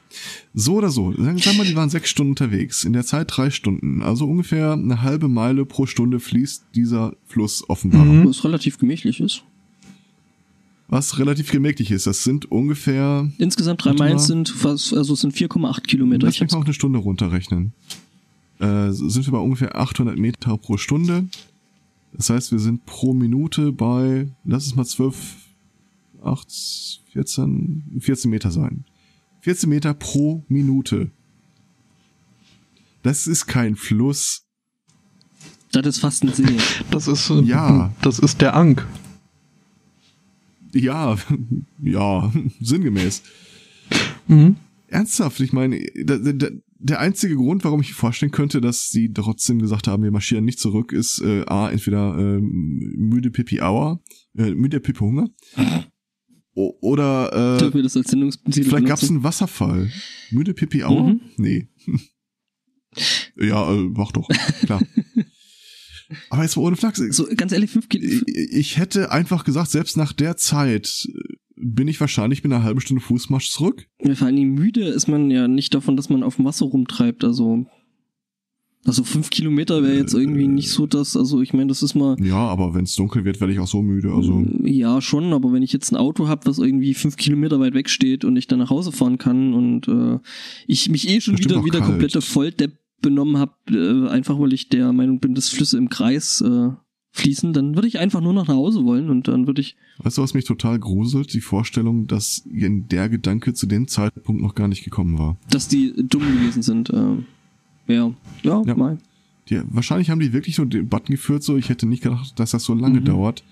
[0.54, 1.12] so oder so.
[1.12, 2.84] Sagen wir mal, die waren sechs Stunden unterwegs.
[2.84, 4.02] In der Zeit drei Stunden.
[4.02, 8.06] Also ungefähr eine halbe Meile pro Stunde fließt dieser Fluss offenbar.
[8.06, 8.28] Mhm.
[8.28, 9.44] Was relativ gemächlich ist.
[10.88, 12.06] Was relativ gemächlich ist.
[12.06, 16.28] Das sind ungefähr, Insgesamt drei Meilen sind fast, also es sind 4,8 Kilometer.
[16.28, 17.74] Ich hab's, auf eine Stunde runterrechnen.
[18.60, 21.26] Äh, sind wir bei ungefähr 800 Meter pro Stunde.
[22.14, 25.16] Das heißt, wir sind pro Minute bei, lass es mal 12,
[26.26, 28.86] 8, 14, 14 Meter sein.
[29.42, 31.12] 14 Meter pro Minute.
[33.04, 34.46] Das ist kein Fluss.
[35.72, 36.58] das ist fast ein See.
[36.92, 37.94] Das ist äh, Ja.
[38.02, 38.86] das ist der Ank.
[40.74, 41.18] Ja,
[41.82, 43.22] ja, sinngemäß.
[44.28, 44.56] Mhm.
[44.88, 46.48] Ernsthaft, ich meine, da, da,
[46.80, 50.46] der einzige Grund, warum ich mir vorstellen könnte, dass sie trotzdem gesagt haben, wir marschieren
[50.46, 54.00] nicht zurück, ist äh, A, entweder ähm, müde Pipi Auer,
[54.38, 55.30] äh, müde Pipi Hunger.
[56.56, 59.08] O oder äh, wir das als vielleicht gab's benutzen?
[59.10, 59.92] einen Wasserfall.
[60.32, 61.10] Müde Pipi Auer?
[61.10, 61.22] Mhm.
[61.38, 61.68] Nee.
[63.38, 64.28] ja, äh, mach doch,
[64.62, 64.82] klar.
[66.30, 67.00] Aber jetzt mal ohne Flachs.
[67.12, 68.06] So, ganz ehrlich, fünf Kilo.
[68.06, 72.64] Ich, ich hätte einfach gesagt, selbst nach der Zeit äh, bin ich wahrscheinlich mit einer
[72.64, 73.88] halben Stunde Fußmarsch zurück.
[74.14, 77.24] Vor allem müde ist man ja nicht davon, dass man auf dem Wasser rumtreibt.
[77.24, 77.66] Also,
[78.86, 81.18] also fünf Kilometer wäre jetzt irgendwie nicht so das.
[81.18, 82.16] Also ich meine, das ist mal.
[82.24, 84.14] Ja, aber wenn es dunkel wird, werde ich auch so müde.
[84.14, 87.74] Also Ja, schon, aber wenn ich jetzt ein Auto habe, was irgendwie fünf Kilometer weit
[87.74, 90.20] weg steht und ich dann nach Hause fahren kann und äh,
[90.68, 91.92] ich mich eh schon Bestimmt wieder wieder kalt.
[91.92, 96.42] komplette Volldepp benommen habe, äh, einfach weil ich der Meinung bin, dass Flüsse im Kreis
[96.42, 96.70] äh,
[97.12, 99.78] fließen, dann würde ich einfach nur noch nach Hause wollen und dann würde ich.
[100.00, 101.34] Weißt du, was mich total gruselt?
[101.34, 105.38] Die Vorstellung, dass der Gedanke zu dem Zeitpunkt noch gar nicht gekommen war.
[105.50, 106.90] Dass die dumm gewesen sind.
[106.90, 107.24] Äh,
[107.88, 108.12] ja,
[108.44, 108.76] ja, Ja.
[108.76, 108.98] mal.
[109.50, 112.52] Die, wahrscheinlich haben die wirklich so den Button geführt, so ich hätte nicht gedacht, dass
[112.52, 113.06] das so lange Mhm.
[113.06, 113.44] dauert.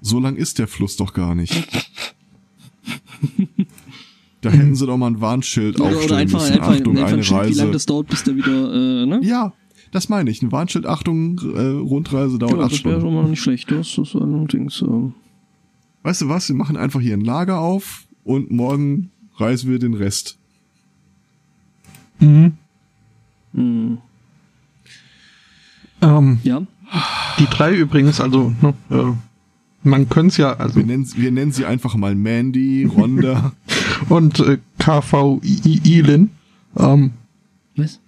[0.00, 1.68] So lang ist der Fluss doch gar nicht.
[4.40, 6.52] da hätten sie doch mal ein Warnschild Oder, aufstellen oder einfach, müssen.
[6.54, 7.70] einfach, Achtung, einfach eine ein Schild, wie lange Reise.
[7.72, 8.72] das dauert, bis der wieder,
[9.02, 9.20] äh, ne?
[9.22, 9.52] Ja,
[9.92, 10.42] das meine ich.
[10.42, 13.14] Ein Warnschild, Achtung, äh, Rundreise dauert Ja, acht das wäre Stunden.
[13.14, 13.70] schon mal nicht schlecht.
[13.70, 14.82] Das ist allerdings.
[14.82, 15.12] Äh,
[16.02, 16.48] Weißt du was?
[16.48, 20.38] Wir machen einfach hier ein Lager auf und morgen reisen wir den Rest.
[22.18, 22.54] Mhm.
[23.52, 23.98] Mh,
[26.02, 26.62] Ähm, ja.
[27.38, 29.12] die drei übrigens, also ne, äh,
[29.84, 33.52] man könnte es ja, also Wir nennen, wir nennen sie einfach mal Mandy, Ronda.
[34.08, 36.30] und äh, KVI-Lin.
[36.76, 37.12] Ähm,
[37.76, 38.00] Was?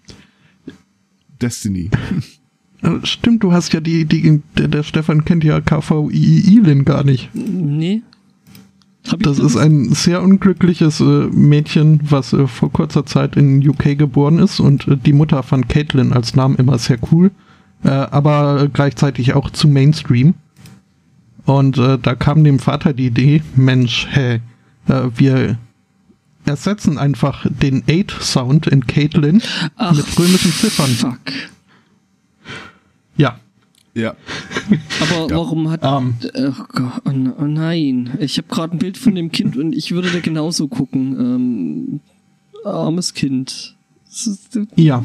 [1.41, 1.91] Destiny.
[2.83, 7.31] äh, stimmt, du hast ja die, die der, der Stefan kennt ja KVI-Lin gar nicht.
[7.35, 8.03] Nee.
[9.19, 14.39] Das ist ein sehr unglückliches äh, Mädchen, was äh, vor kurzer Zeit in UK geboren
[14.39, 17.31] ist und äh, die Mutter fand Caitlin als Namen immer sehr cool,
[17.83, 20.33] aber gleichzeitig auch zu Mainstream.
[21.45, 24.41] Und da kam dem Vater die Idee, Mensch, hä,
[24.89, 25.59] äh, wir
[26.47, 29.43] ersetzen einfach den 8-Sound in Caitlin
[29.77, 30.91] Ach, mit römischen Ziffern.
[30.91, 31.19] Fuck.
[33.95, 34.15] Ja.
[35.01, 35.37] Aber Ja.
[35.37, 35.81] warum hat.
[35.85, 38.17] Ähm, Oh, Gott, oh, oh nein.
[38.21, 41.17] Ich habe gerade ein Bild von dem Kind und ich würde da genauso gucken.
[41.19, 42.01] Ähm,
[42.65, 43.77] armes Kind.
[44.77, 45.05] Ja.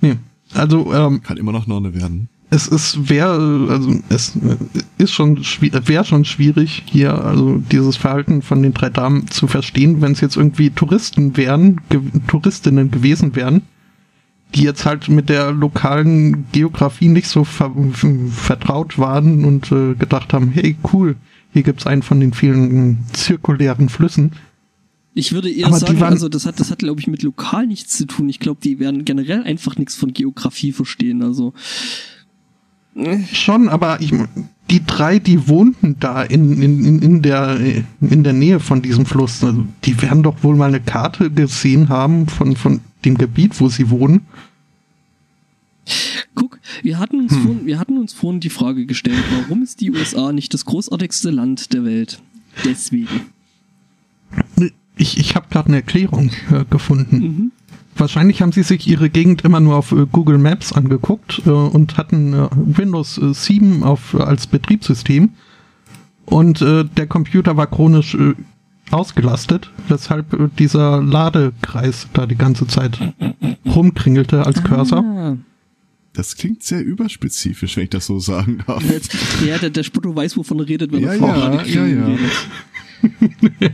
[0.00, 0.16] Nee.
[0.54, 2.28] Also, ähm, Kann immer noch Nonne werden.
[2.50, 4.56] es ist wäre also es äh,
[4.98, 10.00] ist schon wäre schon schwierig hier also dieses Verhalten von den drei Damen zu verstehen,
[10.00, 13.62] wenn es jetzt irgendwie Touristen wären, ge Touristinnen gewesen wären,
[14.54, 17.72] die jetzt halt mit der lokalen Geografie nicht so ver
[18.30, 21.16] vertraut waren und äh, gedacht haben, hey cool,
[21.52, 24.32] hier gibt's einen von den vielen zirkulären Flüssen.
[25.14, 27.96] Ich würde eher Aber sagen, also das hat, das hat, glaube ich, mit lokal nichts
[27.96, 28.28] zu tun.
[28.28, 31.22] Ich glaube, die werden generell einfach nichts von Geografie verstehen.
[31.22, 31.52] Also
[33.32, 34.12] Schon, aber ich,
[34.68, 37.58] die drei, die wohnten da in, in, in, in, der,
[38.00, 41.88] in der Nähe von diesem Fluss, also die werden doch wohl mal eine Karte gesehen
[41.88, 44.26] haben von, von dem Gebiet, wo sie wohnen.
[46.34, 47.22] Guck, wir hatten Hm.
[47.24, 50.64] uns vorhin, wir hatten uns vorhin die Frage gestellt, warum ist die USA nicht das
[50.64, 52.20] großartigste Land der Welt?
[52.64, 53.08] Deswegen.
[54.96, 57.16] Ich, ich habe gerade eine Erklärung äh, gefunden.
[57.18, 57.52] Mhm.
[57.96, 61.96] Wahrscheinlich haben sie sich ihre Gegend immer nur auf äh, Google Maps angeguckt äh, und
[61.96, 65.30] hatten äh, Windows äh, 7 auf, äh, als Betriebssystem.
[66.26, 68.34] Und äh, der Computer war chronisch äh,
[68.90, 72.98] ausgelastet, weshalb dieser Ladekreis da die ganze Zeit
[73.66, 75.04] rumkringelte als Cursor.
[75.04, 75.36] Ah,
[76.12, 78.82] Das klingt sehr überspezifisch, wenn ich das so sagen darf.
[78.90, 79.14] jetzt,
[79.46, 82.08] ja, der, der Spotto weiß, wovon er redet, wenn Ja, er vorher ja, ja,
[83.60, 83.70] ja.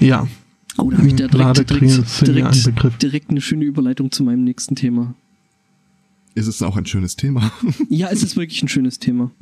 [0.00, 0.26] Ja,
[0.80, 1.82] Oh, da habe ich da direkt, direkt,
[2.22, 2.96] ja direkt, Begriff.
[2.98, 5.14] direkt eine schöne Überleitung zu meinem nächsten Thema.
[6.36, 7.50] Ist es auch ein schönes Thema?
[7.88, 9.32] Ja, es ist wirklich ein schönes Thema.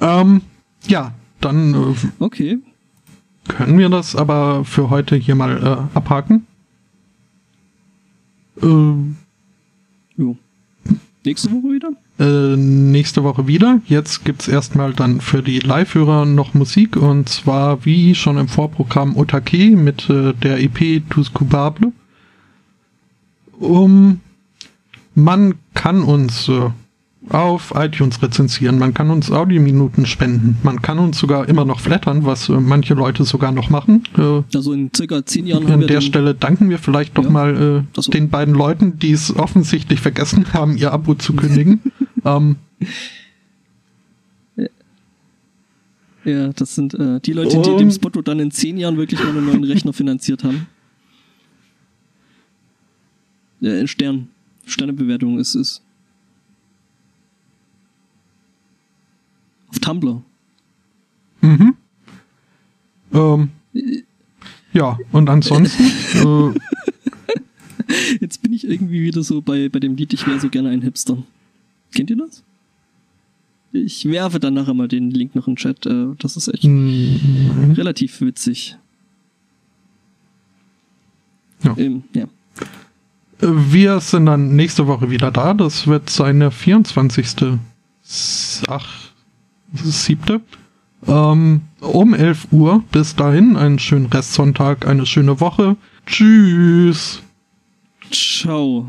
[0.00, 0.40] ähm,
[0.88, 2.58] ja, dann äh, Okay.
[3.48, 6.46] Können wir das aber für heute hier mal äh, abhaken.
[8.60, 8.66] Äh,
[10.16, 10.36] Jo.
[11.24, 11.92] Nächste Woche wieder?
[12.22, 13.80] äh, nächste Woche wieder.
[13.86, 19.16] Jetzt gibt's erstmal dann für die Live-Hörer noch Musik und zwar wie schon im Vorprogramm
[19.16, 21.32] Otake mit äh, der EP Tous.
[23.58, 24.20] Um,
[25.14, 26.70] man kann uns äh,
[27.28, 32.24] auf iTunes rezensieren, man kann uns Audiominuten spenden, man kann uns sogar immer noch flattern,
[32.24, 34.02] was äh, manche Leute sogar noch machen.
[34.18, 37.30] Äh, Also in circa zehn Jahren an der Stelle danken wir vielleicht doch Ja.
[37.30, 38.10] mal äh, so.
[38.10, 41.80] den beiden Leuten, die es offensichtlich vergessen haben, ihr Abo zu kündigen.
[42.24, 42.56] ähm,
[46.24, 49.30] Ja, das sind äh, die Leute, die dem Spotto dann in zehn Jahren wirklich mal
[49.30, 50.66] einen neuen Rechner finanziert haben.
[53.60, 54.28] Äh, Stern.
[54.64, 55.81] Sternebewertung ist es.
[59.72, 60.22] Auf Tumblr.
[61.40, 61.74] mhm.
[63.12, 63.50] ähm,
[64.72, 65.82] ja, und ansonsten,
[66.54, 66.58] äh,
[68.20, 70.80] Jetzt bin ich irgendwie wieder so bei, bei dem Lied, ich wäre so gerne ein
[70.80, 71.18] Hipster.
[71.94, 72.42] Kennt ihr das?
[73.72, 75.84] Ich werfe dann nachher mal den Link noch in den Chat.
[75.86, 78.76] Äh, das ist echt mh, relativ witzig.
[81.64, 81.74] Ja.
[81.76, 82.26] Ähm, ja.
[83.40, 85.52] wir sind dann nächste Woche wieder da.
[85.54, 87.26] Das wird seine 24.
[88.04, 88.62] S-
[89.74, 90.40] Ach, siebte.
[91.06, 92.84] Ähm, um 11 Uhr.
[92.92, 95.76] Bis dahin einen schönen Restsonntag, eine schöne Woche.
[96.06, 97.22] Tschüss.
[98.10, 98.86] Ciao.